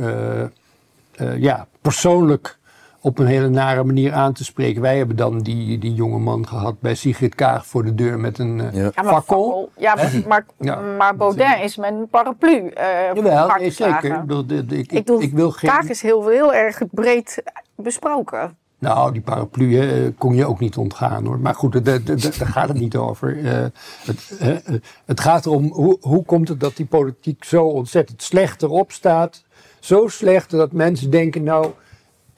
[1.39, 2.57] ja, persoonlijk
[3.01, 4.81] op een hele nare manier aan te spreken.
[4.81, 8.37] Wij hebben dan die, die jonge man gehad bij Sigrid Kaag voor de deur met
[8.39, 8.91] een eh, Ja.
[8.95, 9.69] Ja, maar, fakkel.
[9.77, 10.79] Ja, maar, maar, Ja.
[10.97, 14.03] maar Baudin is met een paraplu eh Jawel, nee, zeker.
[14.15, 15.69] Ik, bedoel, ik, Ik, bedoel, ik wil geen...
[15.69, 17.43] Kaag is heel, heel erg breed
[17.75, 18.55] besproken.
[18.79, 21.39] Nou, die paraplu hè, kon je ook niet ontgaan hoor.
[21.39, 21.99] Maar goed, daar-
[22.43, 23.45] gaat het niet over.
[23.45, 23.65] Eh,
[24.05, 28.91] het, het gaat erom, hoe, hoe komt het dat die politiek zo ontzettend slecht erop
[28.91, 29.43] staat?
[29.79, 31.67] Zo slecht dat mensen denken, nou,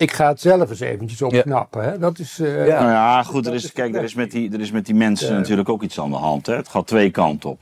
[0.04, 1.84] ik ga het zelf eens eventjes opknappen.
[1.84, 2.00] Hè?
[2.00, 2.40] Dat is...
[2.40, 2.80] eh, Ja.
[2.80, 5.36] Nou ja, goed, er is, kijk, er is met die, er is met die mensen
[5.36, 6.46] natuurlijk ook iets aan de hand.
[6.46, 6.56] Hè.
[6.56, 7.62] Het gaat twee kanten op.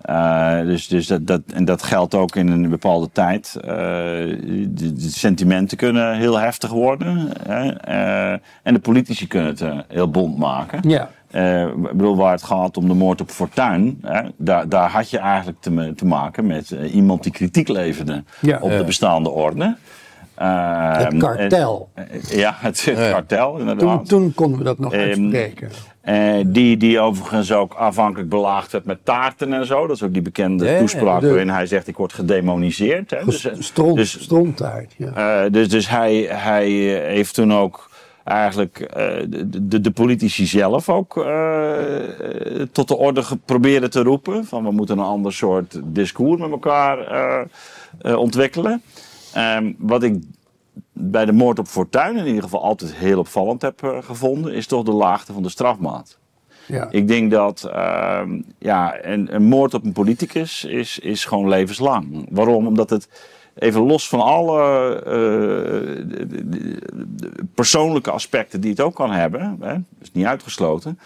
[0.00, 3.56] Eh, dus dus dat, dat, en dat geldt ook in een bepaalde tijd.
[3.60, 7.30] Eh, de, de sentimenten kunnen heel heftig worden.
[7.48, 7.72] Hè.
[7.72, 10.88] Eh, en de politici kunnen het heel bond maken.
[10.88, 11.10] Ja.
[11.30, 15.10] Eh, ik bedoel, waar het gaat om de moord op Fortuin, hè, daar, daar had
[15.10, 18.58] je eigenlijk te, te maken met iemand die kritiek leverde Ja.
[18.60, 19.76] op de bestaande orde.
[20.36, 21.88] Het kartel.
[21.94, 23.96] en- eh, ja, het, het kartel, inderdaad.
[23.96, 25.70] Toen, toen konden we dat nog Ehm, uitspreken.
[26.00, 29.86] Eh, die, die overigens ook afhankelijk belaagd werd met taarten en zo.
[29.86, 33.10] Dat is ook die bekende Ja, toespraak de- waarin hij zegt: Ik word gedemoniseerd.
[33.10, 33.24] Hè.
[33.24, 34.26] Dus, eh, Stront, dus,
[34.96, 35.48] ja.
[35.48, 36.68] dus, dus hij, hij
[37.06, 37.90] heeft toen ook
[38.24, 38.90] eigenlijk
[39.80, 41.14] de, politici zelf ook
[42.72, 44.44] tot de orde geprobeerd te roepen.
[44.44, 46.98] Van we moeten een ander soort discours met elkaar
[48.02, 48.82] ontwikkelen.
[49.36, 50.22] Ehm, wat ik
[50.92, 54.66] bij de moord op Fortuyn in ieder geval altijd heel opvallend heb eh, gevonden, is
[54.66, 56.18] toch de laagte van de strafmaat.
[56.66, 56.88] ja.
[56.90, 62.26] Ik denk dat ehm, ja, een, een moord op een politicus is, is gewoon levenslang.
[62.30, 62.66] Waarom?
[62.66, 63.08] Omdat het
[63.54, 65.12] even los van alle eh,
[66.08, 66.80] de- de- de-
[67.16, 70.98] de persoonlijke aspecten die het ook kan hebben, hè, is niet uitgesloten.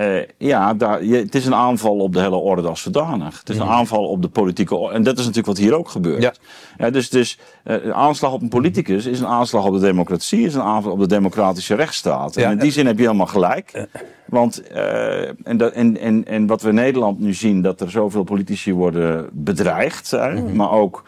[0.00, 3.38] Eh, ja, daar, je, het is een aanval op de hele orde als zodanig.
[3.38, 4.94] Het is een aanval op de politieke orde.
[4.94, 6.22] En dat is natuurlijk wat hier ook gebeurt.
[6.22, 6.32] Ja.
[6.78, 10.46] Ja, dus dus eh, een aanslag op een politicus is een aanslag op de democratie,
[10.46, 12.34] is een aanval op de democratische rechtsstaat.
[12.34, 12.44] Ja.
[12.44, 13.86] En in die zin heb je helemaal gelijk.
[14.26, 17.90] Want eh, en, dat, en, en, en wat we in Nederland nu zien, dat er
[17.90, 20.56] zoveel politici worden bedreigd, Mhm.
[20.56, 21.02] maar ook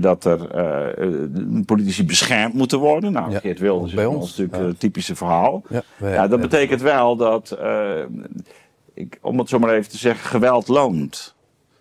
[0.00, 1.12] dat er eh, eh,
[1.66, 3.12] politici beschermd moeten worden.
[3.12, 4.64] Nou, Ja, Geert Wilders is bij bij ons, natuurlijk ja.
[4.68, 5.62] het typische verhaal.
[5.68, 7.90] Ja, wij- Ja, dat betekent wel dat, eh,
[8.94, 11.36] ik, om het zo maar even te zeggen, geweld loont.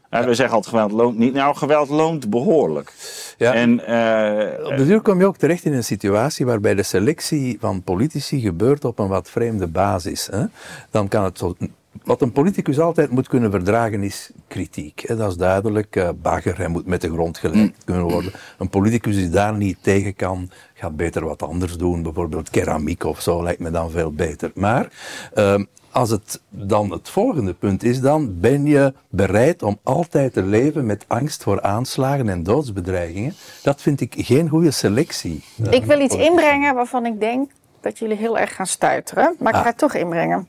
[0.10, 1.34] En We zeggen altijd geweld loont niet.
[1.34, 2.94] Nou, geweld loont behoorlijk.
[3.38, 3.54] Ja.
[3.54, 7.58] En, eh, Op de duur kom je ook terecht in een situatie waarbij de selectie
[7.60, 10.28] van politici gebeurt op een wat vreemde basis.
[10.32, 10.44] Hè?
[10.92, 11.56] Dan kan het zo
[12.04, 15.04] wat een politicus altijd moet kunnen verdragen is kritiek.
[15.06, 15.16] Hè.
[15.16, 15.96] Dat is duidelijk.
[15.96, 18.32] Uh, bagger, hij moet met de grond gelegd kunnen worden.
[18.58, 22.04] Een politicus die daar niet tegen kan, gaat beter wat anders doen.
[22.04, 24.52] Bijvoorbeeld keramiek of zo lijkt me dan veel beter.
[24.56, 24.92] Maar
[25.36, 25.56] uh,
[25.92, 30.86] als het dan het volgende punt is, dan ben je bereid om altijd te leven
[30.86, 33.34] met angst voor aanslagen en doodsbedreigingen.
[33.64, 35.44] Dat vind ik geen goede selectie.
[35.70, 39.56] Ik wil iets inbrengen waarvan ik denk dat jullie heel erg gaan stuiteren, maar ik
[39.56, 39.68] ga ah.
[39.68, 40.48] het toch inbrengen.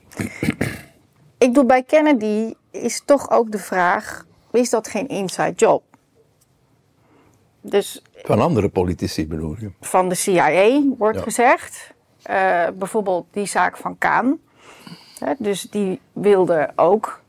[1.39, 5.83] Ik doe bij Kennedy is toch ook de vraag: is dat geen inside job?
[7.61, 9.71] Dus, van andere politici bedoel je?
[9.81, 11.93] Van de CIA wordt gezegd.
[12.29, 14.39] Uh, bijvoorbeeld die zaak van Kaan.
[15.37, 17.21] dus die wilde ook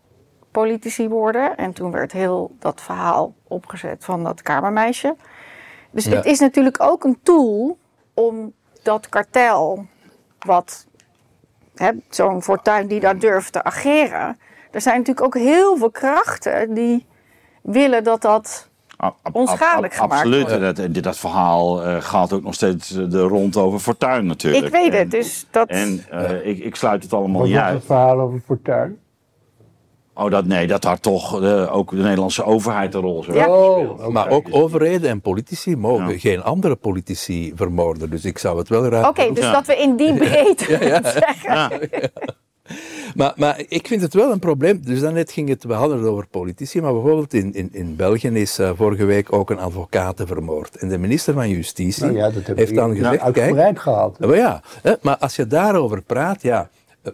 [0.51, 1.57] politici worden.
[1.57, 5.17] En toen werd heel dat verhaal opgezet van dat kamermeisje.
[5.91, 7.79] Dus het is natuurlijk ook een tool
[8.15, 8.53] om
[8.83, 9.87] dat kartel,
[10.39, 10.87] wat
[12.09, 14.39] zo'n fortuin die daar durft te ageren.
[14.71, 17.07] Er zijn natuurlijk ook heel veel krachten die
[17.63, 18.69] willen dat dat
[19.33, 20.49] onschadelijk gemaakt Absoluut.
[20.49, 20.77] wordt.
[20.77, 24.65] Dat, dat verhaal uh, gaat ook nog steeds de rond over Fortuin natuurlijk.
[24.65, 25.69] Ik weet het, dus dat...
[25.69, 27.75] En uh, ik, ik sluit het allemaal niet uit.
[27.75, 28.99] het verhaal over Fortuin?
[30.15, 33.49] Oh, dat, nee, dat had toch uh, ook de Nederlandse overheid een rol ja.
[33.49, 38.11] oh, Maar ook overheden en politici mogen geen andere politici vermoorden.
[38.11, 41.81] Dus ik zou het wel raar Oké, dus dat we in die breedte ja, zeggen.
[43.15, 44.81] Maar, maar ik vind het wel een probleem.
[44.85, 48.29] Dus daarnet ging het, we hadden het over politici, maar bijvoorbeeld in, in, in België
[48.29, 50.77] is uh, vorige week ook een advocaat vermoord.
[50.77, 53.21] En de minister van Justitie nou ja, heeft dan gezegd...
[53.21, 54.19] Nou, kijk, gehad.
[54.19, 54.63] Maar ja,
[55.01, 56.69] maar als je daarover praat, ja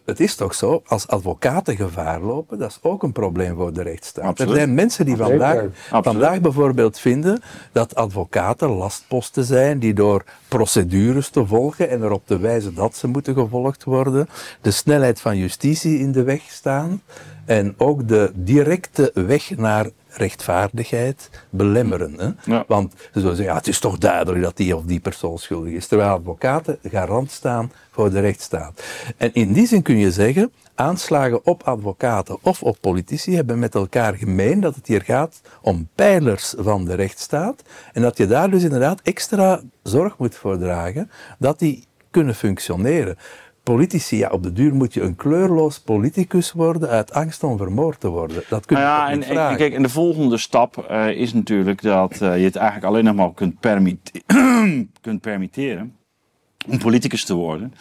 [0.04, 3.82] het is toch zo, als advocaten gevaar lopen, dat is ook een probleem voor de
[3.82, 4.38] rechtsstaat.
[4.38, 11.28] Er zijn mensen die vandaag, vandaag bijvoorbeeld vinden dat advocaten lastposten zijn die door procedures
[11.28, 14.28] te volgen en erop te wijzen dat ze moeten gevolgd worden,
[14.60, 17.02] de snelheid van justitie in de weg staan
[17.44, 22.36] en ook de directe weg naar rechtvaardigheid belemmeren.
[22.44, 22.62] Hè?
[22.66, 25.72] Want ze zullen zeggen, ja, het is toch duidelijk dat die of die persoon schuldig
[25.72, 25.86] is.
[25.86, 28.82] Terwijl advocaten garant staan voor de rechtsstaat.
[29.16, 33.74] En in die zin kun je zeggen, aanslagen op advocaten of op politici hebben met
[33.74, 37.62] elkaar gemeen dat het hier gaat om pijlers van de rechtsstaat.
[37.92, 43.16] En dat je daar dus inderdaad extra zorg moet voor dragen dat die kunnen functioneren
[43.72, 48.00] politici, ja, op de duur moet je een kleurloos politicus worden uit angst om vermoord
[48.00, 48.42] te worden.
[48.48, 51.82] Dat kun je nou ja, en, en, kijk, en de volgende stap uh, is natuurlijk
[51.82, 54.22] dat uh, je het eigenlijk alleen nog maar kunt, permit
[55.06, 55.96] kunt permitteren
[56.68, 57.74] om politicus te worden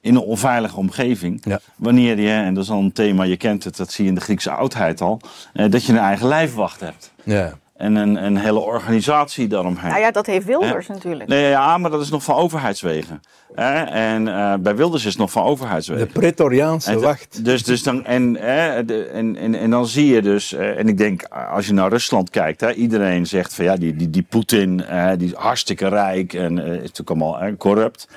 [0.00, 1.40] in een onveilige omgeving.
[1.44, 1.60] Ja.
[1.76, 4.16] Wanneer je, en dat is al een thema, je kent het, dat zie je in
[4.16, 5.20] de Griekse oudheid al,
[5.54, 7.12] uh, dat je een eigen lijfwacht hebt.
[7.22, 9.90] Ja en een, een hele organisatie daaromheen.
[9.90, 11.28] Nou ja, dat heeft Wilders natuurlijk.
[11.28, 13.20] Nee, ja, maar dat is nog van overheidswegen.
[13.54, 16.06] En uh, bij Wilders is het nog van overheidswegen.
[16.06, 17.44] De Pretoriaanse wacht.
[17.44, 21.24] Dus, dus dan, en, en, en, en dan zie je dus, eh, en ik denk
[21.24, 24.84] als je naar Rusland kijkt, hè, iedereen zegt van ja, die, die, die Poetin,
[25.16, 28.08] die is hartstikke rijk en uh, is natuurlijk allemaal corrupt.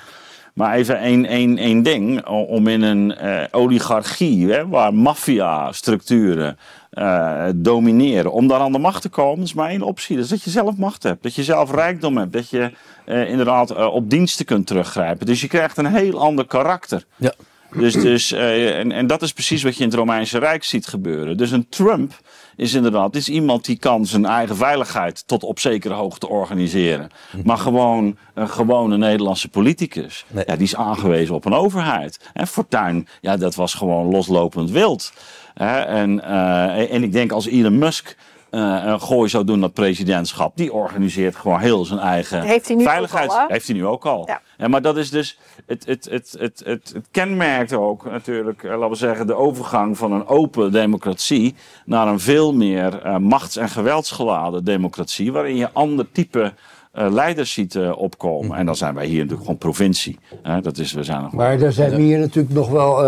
[0.58, 3.16] Maar even één, één, één ding, om in een
[3.52, 6.58] oligarchie, hè, waar maffia-structuren
[6.92, 8.32] uh, domineren.
[8.32, 10.16] Om daar aan de macht te komen is maar één optie.
[10.16, 11.24] Dat is dat je zelf macht hebt.
[11.24, 12.34] Dat je zelf rijkdom hebt.
[12.34, 12.72] Dat je
[13.06, 15.26] uh, inderdaad op diensten kunt teruggrijpen.
[15.26, 17.06] Dus je krijgt een heel ander karakter.
[17.16, 17.34] Ja.
[17.72, 21.38] Dus, dus, en, en dat is precies wat je in het Romeinse Rijk ziet gebeuren.
[21.38, 22.14] Dus een Trump
[22.58, 27.10] is inderdaad is iemand die kan zijn eigen veiligheid tot op zekere hoogte organiseren.
[27.44, 32.20] Maar gewoon een gewone Nederlandse politicus, ja, die is aangewezen op een overheid.
[32.34, 35.14] En Fortuin, ja, dat was gewoon loslopend wild.
[35.54, 38.16] En, uh, en ik denk als Elon Musk
[38.52, 42.76] uh, een gooi zou doen dat presidentschap, die organiseert gewoon heel zijn eigen heeft hij
[42.76, 43.32] nu veiligheid.
[43.32, 44.30] Ook al, heeft hij nu ook al.
[44.58, 44.68] Ja.
[44.68, 48.90] maar dat is dus, het, het, het, het, het, het kenmerkt ook natuurlijk, uh, laten
[48.90, 53.70] we zeggen, de overgang van een open democratie naar een veel meer uh, machts- en
[53.70, 56.54] geweldsgeladen democratie, waarin je ander type
[56.92, 58.58] leiders ziet opkomen.
[58.58, 60.20] En dan zijn wij hier natuurlijk gewoon provincie.
[60.62, 63.04] dat is, we zijn nog maar daar zijn we hier natuurlijk nog wel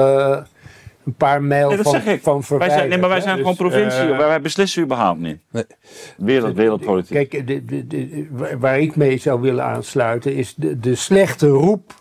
[1.06, 4.08] een paar mijl nee, van, van Wij zijn, nee, maar wij zijn dus, gewoon provincie.
[4.08, 5.38] Uh, wij beslissen überhaupt niet.
[5.52, 5.66] Nee.
[6.18, 7.30] Wereld, wereldpolitiek.
[7.30, 8.28] Kijk, de, de, de,
[8.60, 11.94] waar ik mee zou willen aansluiten is de, de slechte roep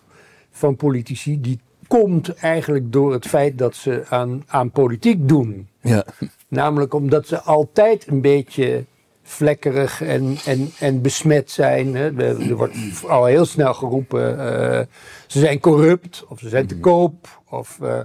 [0.51, 1.41] van politici.
[1.41, 5.69] Die komt eigenlijk door het feit dat ze aan, aan politiek doen.
[5.81, 6.05] Ja.
[6.49, 8.85] Namelijk omdat ze altijd een beetje
[9.23, 11.95] vlekkerig en, en, en besmet zijn.
[11.95, 12.23] Hè.
[12.23, 12.77] Er wordt
[13.09, 14.81] al heel snel geroepen, uh,
[15.27, 17.41] ze zijn corrupt of ze zijn te koop.
[17.49, 18.01] Of, uh,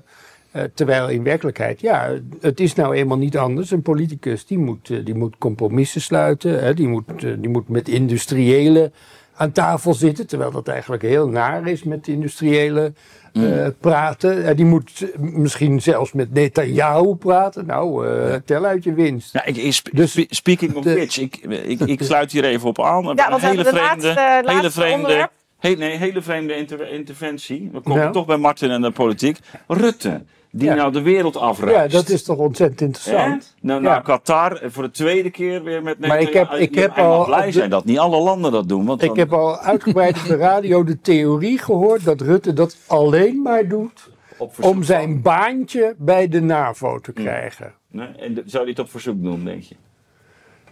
[0.56, 2.10] uh, terwijl in werkelijkheid, ja,
[2.42, 3.72] het is nou eenmaal niet anders.
[3.72, 6.64] Een politicus die moet, uh, die moet compromissen sluiten.
[6.64, 8.92] Hè, die, moet, uh, die moet met industriële
[9.36, 10.28] aan tafel zitten.
[10.28, 12.94] Terwijl dat eigenlijk heel naar is met de industriële
[13.34, 14.46] eh, praten.
[14.46, 17.66] En die moet misschien zelfs met Netanyahu praten.
[17.66, 19.34] Nou, eh, tel uit je winst.
[19.34, 21.36] Ja, ik, sp- Dus spe- speaking of which, ik,
[21.66, 23.04] ik, ik sluit hier even op aan.
[23.04, 25.32] Ja, want we hele hebben de vreemde, laatste- hele laatste vreemde, onderwerp.
[25.60, 27.70] he- nee, hele vreemde inter- interventie.
[27.72, 28.10] We komen Ja.
[28.10, 29.38] toch bij Martin en de politiek.
[29.68, 30.24] Rutte,
[30.56, 30.76] die Ja.
[30.76, 31.92] nou de wereld afreist.
[31.92, 33.56] ja, dat is toch ontzettend interessant.
[33.62, 33.90] Nou, Ja.
[33.90, 37.26] naar Qatar eh, voor de tweede keer weer met Maar ik heb- ik heb al
[37.26, 38.86] blij de- zijn dat niet alle landen dat doen.
[38.86, 42.78] Want Ik dan- heb al uitgebreid op de radio de theorie gehoord dat Rutte dat
[42.88, 44.10] alleen maar doet
[44.62, 47.24] om zijn baantje bij de NAVO te Hmm.
[47.24, 47.74] krijgen.
[47.92, 49.76] Nee, en zou hij het op verzoek doen, denk je?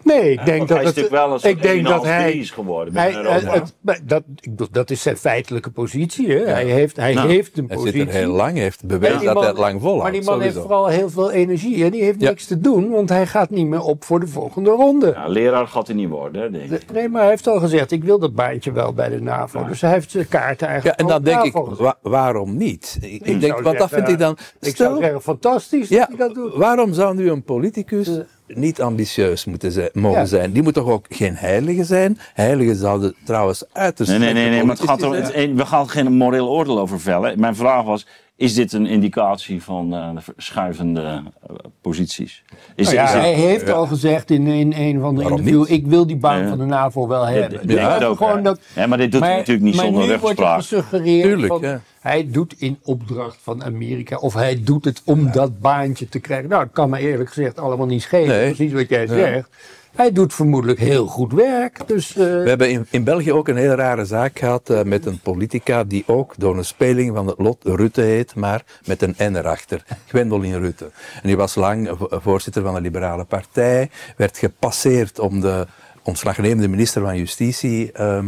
[0.03, 2.03] Nee, ik Ja, denk dat hij is het, natuurlijk wel een soort ik denk dat
[2.05, 6.31] hij, is geworden hij het- dat, ik bedoel, dat is zijn feitelijke positie.
[6.31, 6.45] Hè?
[6.45, 7.99] Hij heeft, hij Nou, heeft een Hij positie.
[7.99, 10.03] zit er heel lang, heeft bewezen dat hij het lang volhoudt.
[10.03, 11.83] Maar die man heeft vooral heel veel energie.
[11.85, 12.29] En die heeft Ja.
[12.29, 15.11] niks te doen, want hij gaat niet meer op voor de volgende ronde.
[15.15, 16.91] Ja, leraar gaat hij niet worden, denk ik.
[16.91, 19.65] Nee, maar hij heeft al gezegd, ik wil dat baantje wel bij de NAVO.
[19.65, 22.97] Dus hij heeft zijn kaarten Ja, eigenlijk en al dan denk ik, wa- waarom niet?
[23.01, 24.37] Ik, ik denk, want dat vind ik dan...
[24.61, 26.53] Ik zou zeggen, fantastisch dat ja, hij dat doet.
[26.55, 28.09] waarom zou nu een politicus
[28.55, 30.25] niet ambitieus moeten zijn, mogen Ja.
[30.25, 30.51] zijn?
[30.51, 32.17] Die moet toch ook geen heilige zijn?
[32.33, 35.65] Heiligen zouden trouwens uiterst Nee, nee, nee, nee maar het gaat politici er, het- we
[35.65, 37.39] gaan geen moreel oordeel over vellen.
[37.39, 38.07] Mijn vraag was,
[38.41, 42.43] is dit een indicatie van eh, de verschuivende eh, posities?
[42.75, 45.67] Is, Nou ja, is dit- hij heeft al gezegd in, in een van de interviews,
[45.67, 46.49] ik wil die baan Ja.
[46.49, 47.67] van de NAVO wel hebben.
[47.67, 48.41] Dus dat ook, gewoon ja.
[48.41, 50.57] dat, Ja, maar dit doet hij natuurlijk niet maar zonder nu wordt er rechtspraak.
[50.59, 51.81] gesuggereerd Tuurlijk, van, ja.
[51.99, 56.49] hij doet in opdracht van Amerika of hij doet het om dat baantje te krijgen.
[56.49, 58.53] Nou, dat kan me eerlijk gezegd allemaal niet schelen, Nee.
[58.53, 59.49] precies wat jij zegt.
[59.95, 61.87] Hij doet vermoedelijk heel goed werk.
[61.87, 65.05] Dus, eh, We hebben in, in België ook een hele rare zaak gehad eh, met
[65.05, 69.15] een politica die ook door een speling van het lot Rutte heet, maar met een
[69.31, 69.83] N erachter.
[70.07, 70.85] Gwendoline Rutte.
[71.21, 75.67] En die was lang vo- voorzitter van de Liberale Partij, werd gepasseerd om de
[76.03, 78.27] ontslagnemende minister van Justitie ehm,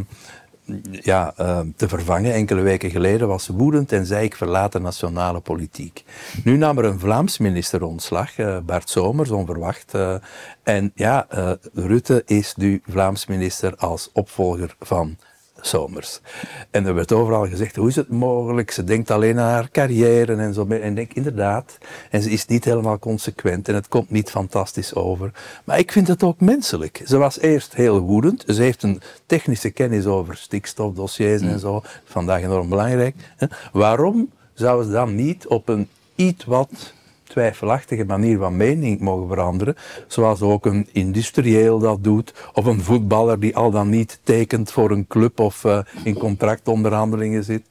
[0.91, 2.33] ja, ehm, te vervangen.
[2.33, 6.03] Enkele weken geleden was ze woedend en zei ik verlaat de nationale politiek.
[6.43, 9.93] Nu nam er een Vlaams minister ontslag, eh, Bart Somers, onverwacht.
[9.93, 10.15] eh,
[10.63, 15.17] en ja, eh, Rutte is nu Vlaams minister als opvolger van
[15.65, 16.19] Somers.
[16.71, 18.71] En er werd overal gezegd, hoe is het mogelijk?
[18.71, 20.65] Ze denkt alleen aan haar carrière en zo.
[20.67, 21.77] En ik denk, inderdaad.
[22.09, 25.31] En ze is niet helemaal consequent en het komt niet fantastisch over.
[25.63, 27.01] Maar ik vind het ook menselijk.
[27.05, 28.43] Ze was eerst heel woedend.
[28.47, 31.81] Ze heeft een technische kennis over stikstofdossiers en zo.
[32.05, 33.15] Vandaag enorm belangrijk.
[33.71, 36.93] Waarom zou ze dan niet op een iets wat
[37.33, 39.75] twijfelachtige manier van mening mogen veranderen,
[40.07, 44.91] zoals ook een industrieel dat doet, of een voetballer die al dan niet tekent voor
[44.91, 47.63] een club of eh, in contractonderhandelingen zit.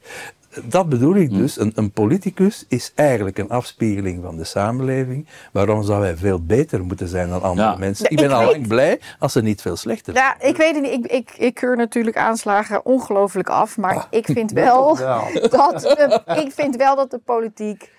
[0.64, 1.60] Dat bedoel ik dus.
[1.60, 5.26] Een, een politicus is eigenlijk een afspiegeling van de samenleving.
[5.52, 7.76] Waarom zou hij veel beter moeten zijn dan andere Ja.
[7.76, 8.10] mensen?
[8.10, 10.24] Ik ben ik al weet- lang blij als ze niet veel slechter zijn.
[10.40, 10.92] Ja, ik weet het niet.
[10.92, 13.76] Ik, ik, ik keur natuurlijk aanslagen ongelooflijk af.
[13.76, 15.22] Maar Ah, ik vind wel, wel.
[15.58, 17.90] dat de, ik vind wel dat de politiek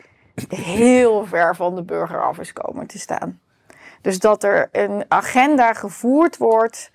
[0.49, 3.39] heel ver van de burger af is komen te staan.
[4.01, 6.91] Dus dat er een agenda gevoerd wordt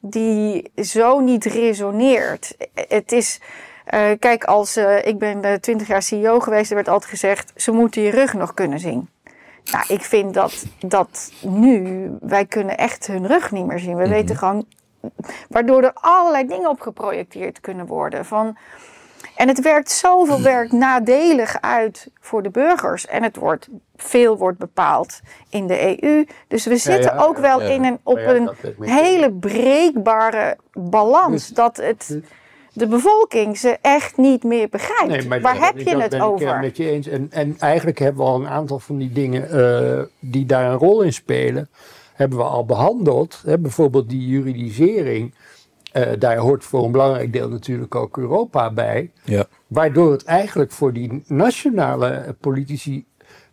[0.00, 2.56] die zo niet resoneert.
[2.74, 3.40] Het is,
[3.84, 7.72] eh, kijk, als eh, ik ben twintig jaar CEO geweest, er werd altijd gezegd, ze
[7.72, 9.08] moeten je rug nog kunnen zien.
[9.72, 13.96] Nou, ik vind dat, dat nu, wij kunnen echt hun rug niet meer zien.
[13.96, 14.66] We weten gewoon,
[15.48, 18.24] waardoor er allerlei dingen op geprojecteerd kunnen worden.
[18.24, 18.56] Van,
[19.36, 23.06] en het werkt zoveel werk nadelig uit voor de burgers.
[23.06, 26.24] En het wordt, veel wordt bepaald in de EU.
[26.48, 27.68] Dus we zitten ja, ook wel ja.
[27.68, 31.48] in een, op een ik hele breekbare balans.
[31.48, 32.20] Dat het,
[32.72, 35.08] de bevolking ze echt niet meer begrijpt.
[35.08, 36.60] Nee, maar Waar heb je dat het ben ik, eh, over?
[36.60, 37.06] met je eens.
[37.06, 40.78] En, en eigenlijk hebben we al een aantal van die dingen eh, die daar een
[40.78, 41.68] rol in spelen,
[42.14, 43.42] hebben we al behandeld.
[43.46, 45.34] Hè, bijvoorbeeld die juridisering.
[45.94, 49.10] Eh, daar hoort voor een belangrijk deel natuurlijk ook Europa bij.
[49.24, 49.44] Ja.
[49.66, 53.04] Waardoor het eigenlijk voor die nationale politici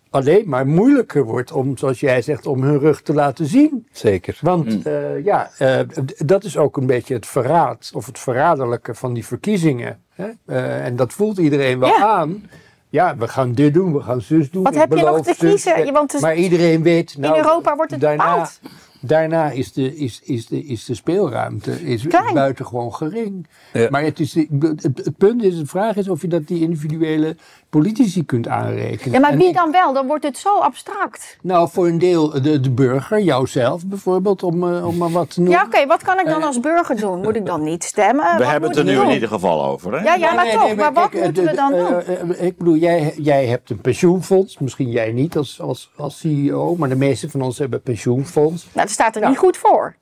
[0.09, 3.87] alleen maar moeilijker wordt om, zoals jij zegt, om hun rug te laten zien.
[3.91, 4.37] Zeker.
[4.41, 5.79] Want eh, ja, eh,
[6.17, 10.01] dat is ook een beetje het verraad of het verraderlijke van die verkiezingen.
[10.13, 10.27] Hè?
[10.45, 12.07] Eh, en dat voelt iedereen wel Ja.
[12.07, 12.49] aan.
[12.89, 14.63] Ja, we gaan dit doen, we gaan zus doen.
[14.63, 15.49] Wat heb je nog te zus.
[15.63, 15.93] kiezen?
[15.93, 18.59] Want het- maar iedereen weet, nou, Europa wordt het daarna, bepaald.
[19.01, 22.33] Daarna is de, is, is de, is de speelruimte is Klein.
[22.33, 23.47] buitengewoon gering.
[23.73, 23.87] Ja.
[23.89, 27.35] Maar het, is, het, het punt is, de vraag is of je dat die individuele
[27.69, 29.13] politici kunt aanrekenen.
[29.13, 29.93] Ja, maar wie dan wel?
[29.93, 31.37] Dan wordt het zo abstract.
[31.41, 35.39] Nou, voor een deel de, de burger, jouzelf bijvoorbeeld, om, eh, om maar wat te
[35.41, 35.57] noemen.
[35.59, 37.21] Ja, oké, wat kan ik dan als burger doen?
[37.21, 38.25] Moet ik dan niet stemmen?
[38.31, 39.93] We Wat hebben het er nu in ieder geval over.
[39.93, 40.03] Hè?
[40.03, 40.63] Ja, ja, maar Nee, toch.
[40.65, 42.35] nee, maar wat kijk, moeten eh, we dan eh, doen?
[42.35, 44.57] eh, ik bedoel, jij, jij hebt een pensioenfonds.
[44.57, 48.67] Misschien jij niet als, als, als CEO, maar de meeste van ons hebben pensioenfonds.
[48.73, 49.95] Nou, staat er niet goed voor.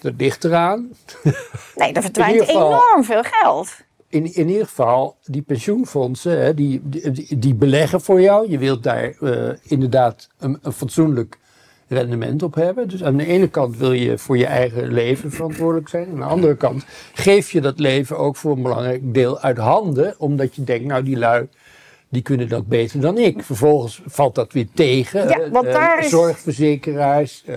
[0.00, 0.90] Dat ligt eraan.
[1.76, 3.76] Nee, er verdwijnt geval- enorm veel geld.
[4.08, 8.50] In, in ieder geval, die pensioenfondsen, hè, die, die, die beleggen voor jou.
[8.50, 11.38] Je wilt daar eh, inderdaad een, een fatsoenlijk
[11.88, 12.88] rendement op hebben.
[12.88, 16.08] Dus aan de ene kant wil je voor je eigen leven verantwoordelijk zijn.
[16.10, 16.84] Aan de andere kant
[17.14, 20.14] geef je dat leven ook voor een belangrijk deel uit handen.
[20.18, 21.48] Omdat je denkt, nou die lui,
[22.12, 23.42] die kunnen dat beter dan ik.
[23.42, 25.28] Vervolgens valt dat weer tegen.
[25.28, 27.56] Ja, Eh, want eh, daar is- Zorgverzekeraars, eh,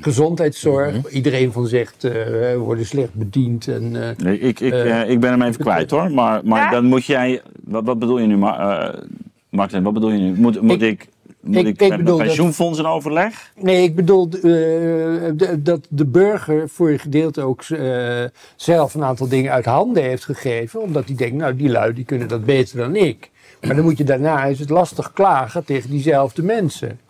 [0.00, 1.10] gezondheidszorg.
[1.10, 3.68] Iedereen van zegt, eh, we worden slecht bediend.
[3.68, 6.10] En, eh, Nee, ik, ik, Eh, eh, ik ben hem even kwijt hoor.
[6.10, 6.70] Maar, maar Ja?
[6.70, 7.42] dan moet jij.
[7.64, 9.00] Wat, wat bedoel je nu, Ma- eh,
[9.48, 9.82] Martin?
[9.82, 10.32] Wat bedoel je nu?
[10.40, 11.08] Moet, moet ik, Ik-
[11.40, 13.52] moet ik- ik, ik met pensioenfonds in overleg?
[13.60, 18.24] Nee, ik bedoel eh, dat de burger voor een gedeelte ook eh,
[18.56, 20.80] zelf een aantal dingen uit handen heeft gegeven.
[20.80, 23.30] Omdat hij denkt, nou die lui die kunnen dat beter dan ik.
[23.66, 27.00] Maar dan moet je daarna, is het lastig klagen tegen diezelfde mensen.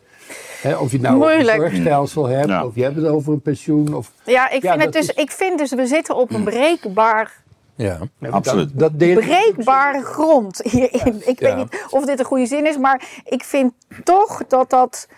[0.62, 1.56] Hè, of je het nou over Moeilijk.
[1.56, 2.66] een zorgstelsel hebt, Ja.
[2.66, 3.94] of je hebt het over een pensioen.
[3.94, 6.44] Of, Ja, ik Ja, vind, het dus, is- ik vind dus, we zitten op een
[6.44, 7.42] breekbaar,
[7.74, 7.98] Ja.
[8.30, 8.70] Absoluut.
[8.78, 11.22] Dat, dat breekbare grond hierin.
[11.28, 11.46] Ik Ja.
[11.46, 13.72] weet niet of dit een goede zin is, maar ik vind
[14.04, 15.08] toch dat dat...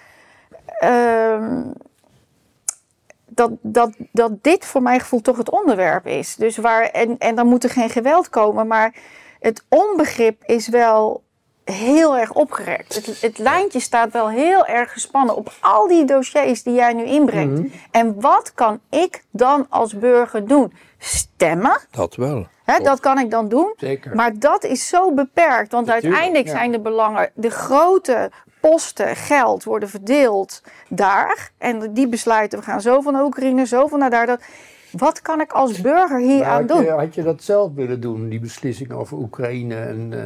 [0.79, 1.63] ehm,
[3.29, 6.37] dat, dat, dat dit voor mijn gevoel toch het onderwerp is.
[6.37, 8.95] Dus waar, en, en dan moet er geen geweld komen, maar
[9.41, 11.23] het onbegrip is wel
[11.73, 12.95] heel erg opgerekt.
[12.95, 17.05] Het, het lijntje staat wel heel erg gespannen op al die dossiers die jij nu
[17.05, 17.59] inbrengt.
[17.59, 17.69] Mhm.
[17.91, 20.73] En wat kan ik dan als burger doen?
[20.99, 21.81] Stemmen?
[21.91, 22.47] Dat wel.
[22.65, 23.75] Hè, dat kan ik dan doen.
[23.77, 24.15] Zeker.
[24.15, 25.73] Maar dat is zo beperkt.
[25.73, 26.53] Want Natuurlijk, uiteindelijk ja.
[26.53, 31.51] zijn de belangen, de grote posten geld worden verdeeld daar.
[31.59, 34.27] En die besluiten, we gaan zoveel naar Oekraïne, zoveel naar daar.
[34.27, 34.43] Dat,
[34.91, 36.99] wat kan ik als burger hier aan had, je, doen?
[36.99, 40.25] had je dat zelf willen doen, die beslissing over Oekraïne en, eh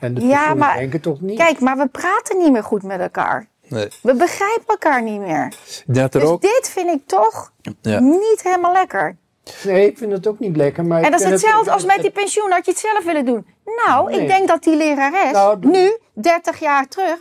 [0.00, 1.38] en de Ja, maar- Ik denk het toch niet?
[1.38, 3.46] Kijk, maar we praten niet meer goed met elkaar.
[3.68, 3.88] Nee.
[4.02, 5.52] We begrijpen elkaar niet meer.
[5.86, 6.40] Dat Dus ook.
[6.42, 7.98] dit vind ik toch Ja.
[8.00, 9.16] niet helemaal lekker.
[9.64, 10.84] Nee, ik vind het ook niet lekker.
[10.84, 12.50] Maar En dat is het- hetzelfde als met die pensioen.
[12.50, 13.46] Had je het zelf willen doen?
[13.86, 14.20] Nou, Nee.
[14.20, 17.16] ik denk dat die lerares Nou, nu, 30 jaar terug,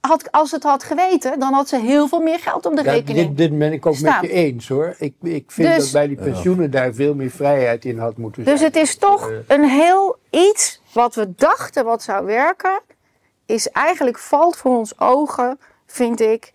[0.00, 2.90] had, als het had geweten, dan had ze heel veel meer geld op de Ja,
[2.90, 3.26] rekening.
[3.28, 4.20] dit, dit ben ik ook staan.
[4.20, 4.94] met je eens hoor.
[4.98, 8.44] Ik, ik vind Dus- dat bij die pensioenen daar veel meer vrijheid in had moeten
[8.44, 8.56] zijn.
[8.56, 12.80] Dus het is toch een heel iets wat we dachten wat zou werken,
[13.46, 16.52] is eigenlijk valt voor ons ogen, vind ik.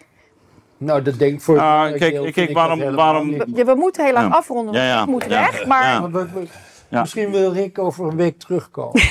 [0.78, 3.44] Nou, dat denk ik voor belangrijk kijk, kijk, waarom- waarom- niet.
[3.54, 4.38] We, we moeten heel lang Ja.
[4.38, 5.02] afronden, Ja, ja.
[5.02, 5.30] ik moet Ja.
[5.30, 5.66] weg.
[5.66, 6.02] Maar
[6.96, 7.02] Ja.
[7.02, 9.02] Misschien wil Rick over een week terugkomen.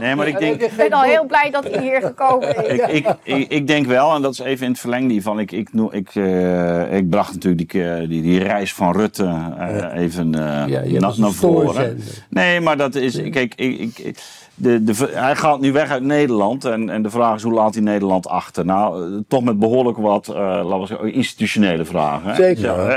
[0.00, 0.60] Nee, maar ik denk.
[0.60, 2.78] ik ben al heel blij dat hij hier gekomen is.
[2.78, 5.38] Ik, ik, ik, ik denk wel, en dat is even in het verlengde hiervan.
[5.38, 9.24] Ik, ik, ik, eh, ik bracht natuurlijk die, eh, die, die reis van Rutte
[9.58, 12.00] eh, even eh, Ja, je hebt na- als een naar voren.
[12.28, 13.14] Nee, maar dat is.
[13.30, 14.18] Kijk, ik, ik,
[14.54, 16.64] de, de, hij gaat nu weg uit Nederland.
[16.64, 18.64] En, en de vraag is hoe laat hij Nederland achter?
[18.64, 22.28] Nou, toch met behoorlijk wat eh, laten we zeggen, institutionele vragen.
[22.30, 22.34] Hè?
[22.34, 22.62] Zeker.
[22.62, 22.96] Zo, hè?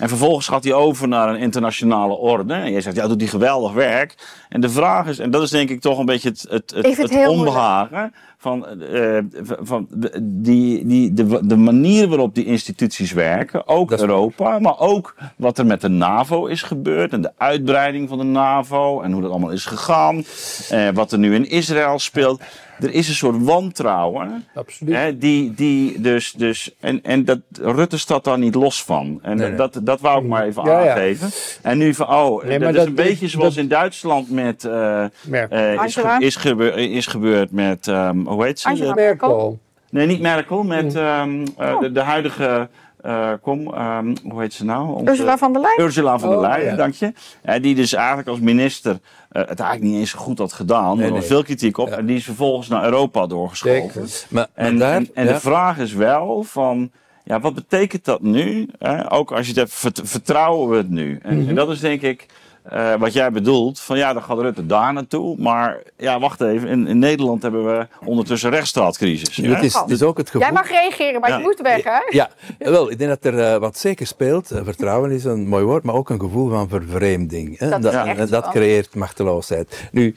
[0.00, 2.54] En vervolgens gaat hij over naar een internationale orde.
[2.54, 4.14] En jij zegt, ja, doet hij geweldig werk.
[4.48, 7.26] En de vraag is, en dat is denk ik toch een beetje het, het, het,
[7.26, 8.14] onbehagen.
[8.42, 9.18] Van, eh,
[9.60, 14.58] van de- die, die, de, de manier waarop die instituties werken, ook Dat is- Europa,
[14.58, 19.00] maar ook wat er met de NAVO is gebeurd en de uitbreiding van de NAVO
[19.00, 20.24] en hoe dat allemaal is gegaan,
[20.70, 22.42] eh, wat er nu in Israël speelt.
[22.80, 24.44] Er is een soort wantrouwen.
[24.54, 24.94] Absoluut.
[24.94, 29.18] Hè, die, die dus, dus, en, en dat, Rutte staat daar niet los van.
[29.22, 29.56] En Nee, nee.
[29.56, 30.90] Dat, dat wou ik maar even Ja, ja.
[30.90, 31.28] aangeven.
[31.62, 34.64] En nu van, oh, Nee, dat is dat- een beetje dat- zoals in Duitsland met,
[34.64, 38.68] eh, eh, is, is, gebe- is gebeurd met, ehm, hoe heet ze?
[38.68, 38.94] Angela.
[38.94, 39.58] Merkel.
[39.90, 41.02] nee, niet Merkel, met Hmm.
[41.02, 41.80] ehm, eh, Oh.
[41.80, 42.68] de, de huidige,
[43.02, 44.88] eh, kom, ehm, hoe heet ze nou?
[44.94, 45.80] Onze- Ursula van der Leyen.
[45.84, 46.76] Ursula van der Oh, Leyen, ja.
[46.76, 47.12] dank je.
[47.42, 48.98] Eh, die dus eigenlijk als minister
[49.30, 50.96] eh, het eigenlijk niet eens goed had gedaan.
[50.96, 51.28] Nee, er was nee.
[51.28, 51.88] veel kritiek op.
[51.88, 51.96] Ja.
[51.96, 54.00] En die is vervolgens naar Europa doorgeschoven.
[54.00, 54.08] Maar,
[54.54, 56.90] maar En, daar, en, en ja, de vraag is wel van,
[57.24, 58.68] ja, wat betekent dat nu?
[58.78, 59.12] Hè?
[59.12, 61.18] Ook als je het hebt, vert- vertrouwen we het nu?
[61.22, 61.48] En, Mhm.
[61.48, 62.26] en dat is denk ik
[62.62, 63.80] eh, wat jij bedoelt.
[63.80, 65.36] Van ja, dan gaat Rutte daar naartoe.
[65.38, 66.68] Maar ja, wacht even.
[66.68, 69.36] In, in Nederland hebben we ondertussen rechtsstaatcrisis.
[69.36, 69.54] hè?
[69.54, 70.42] het is, ook het gevoel.
[70.42, 71.36] Jij mag reageren, maar Ja.
[71.36, 71.98] je moet weg, hè?
[72.10, 74.50] Ja, wel, ik denk dat er eh, wat zeker speelt.
[74.50, 77.58] Eh, vertrouwen is een mooi woord, maar ook een gevoel van vervreemding.
[77.58, 77.68] Hè?
[77.68, 79.88] Dat dat, dat creëert machteloosheid.
[79.92, 80.14] Nu,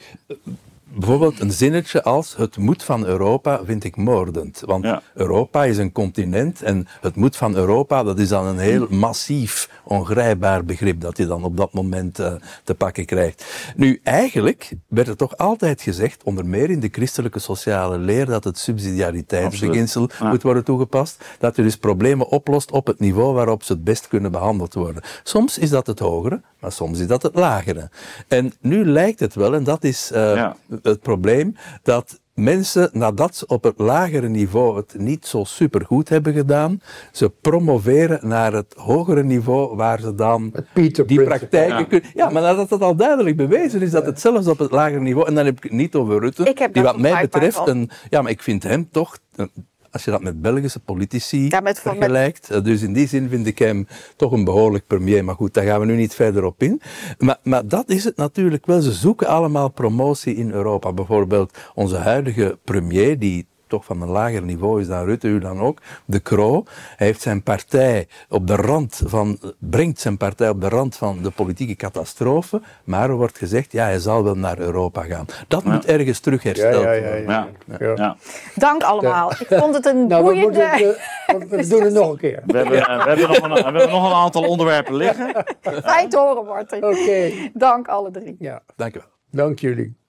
[0.96, 4.62] bijvoorbeeld een zinnetje als het moed van Europa vind ik moordend.
[4.66, 5.02] Want Ja.
[5.14, 9.68] Europa is een continent en het moed van Europa, dat is dan een heel massief,
[9.84, 12.32] ongrijpbaar begrip dat je dan op dat moment eh,
[12.64, 13.44] te pakken krijgt.
[13.76, 18.44] Nu, eigenlijk werd er toch altijd gezegd, onder meer in de christelijke sociale leer, dat
[18.44, 20.28] het subsidiariteitsbeginsel Ja.
[20.28, 21.24] moet worden toegepast.
[21.38, 25.02] Dat je dus problemen oplost op het niveau waarop ze het best kunnen behandeld worden.
[25.22, 27.90] Soms is dat het hogere, maar soms is dat het lagere.
[28.28, 30.56] En nu lijkt het wel, en dat is eh, Ja.
[30.82, 36.32] het probleem, dat mensen, nadat ze op het lagere niveau het niet zo supergoed hebben
[36.32, 36.80] gedaan,
[37.12, 41.24] ze promoveren naar het hogere niveau waar ze dan die Principle.
[41.24, 41.84] praktijken Ja.
[41.84, 42.10] kunnen.
[42.14, 45.26] Ja, maar nadat het al duidelijk bewezen is dat het zelfs op het lagere niveau,
[45.28, 48.30] en dan heb ik het niet over Rutte, die wat mij betreft, een, ja, maar
[48.30, 49.18] ik vind hem toch.
[49.36, 49.50] een-
[49.94, 52.50] als je dat met Belgische politici Ja, met- met- vergelijkt.
[52.50, 53.86] eh, Dus in die zin vind ik hem
[54.16, 55.24] toch een behoorlijk premier.
[55.24, 56.80] Maar goed, daar gaan we nu niet verder op in.
[57.18, 58.80] Maar, maar dat is het natuurlijk wel.
[58.80, 60.92] Ze zoeken allemaal promotie in Europa.
[60.92, 65.60] Bijvoorbeeld onze huidige premier, die toch van een lager niveau is dan Rutte, u dan
[65.60, 66.64] ook, De Croo.
[66.96, 71.22] Hij heeft zijn partij op de rand van, brengt zijn partij op de rand van
[71.22, 72.60] de politieke catastrofe.
[72.84, 75.26] Maar er wordt gezegd, ja, hij zal wel naar Europa gaan.
[75.48, 77.02] Dat moet ergens terug hersteld ja, ja.
[77.02, 77.22] worden.
[77.22, 77.48] Ja.
[77.66, 77.76] ja.
[77.80, 77.92] ja.
[77.96, 78.16] Ja.
[78.54, 79.30] Dank allemaal.
[79.30, 80.44] Ik vond het een Nou, we, boeiende...
[80.44, 80.96] moeten,
[81.26, 82.42] eh, we doen het nog een keer.
[82.46, 85.44] We, hebben, eh, we, hebben nog een, we hebben nog een aantal onderwerpen liggen.
[85.84, 86.84] Fijn te horen, Martin.
[86.84, 87.30] Oké.
[87.52, 88.36] Dank alle drie.
[88.38, 89.46] Ja, Dank u wel.
[89.46, 90.03] dank jullie.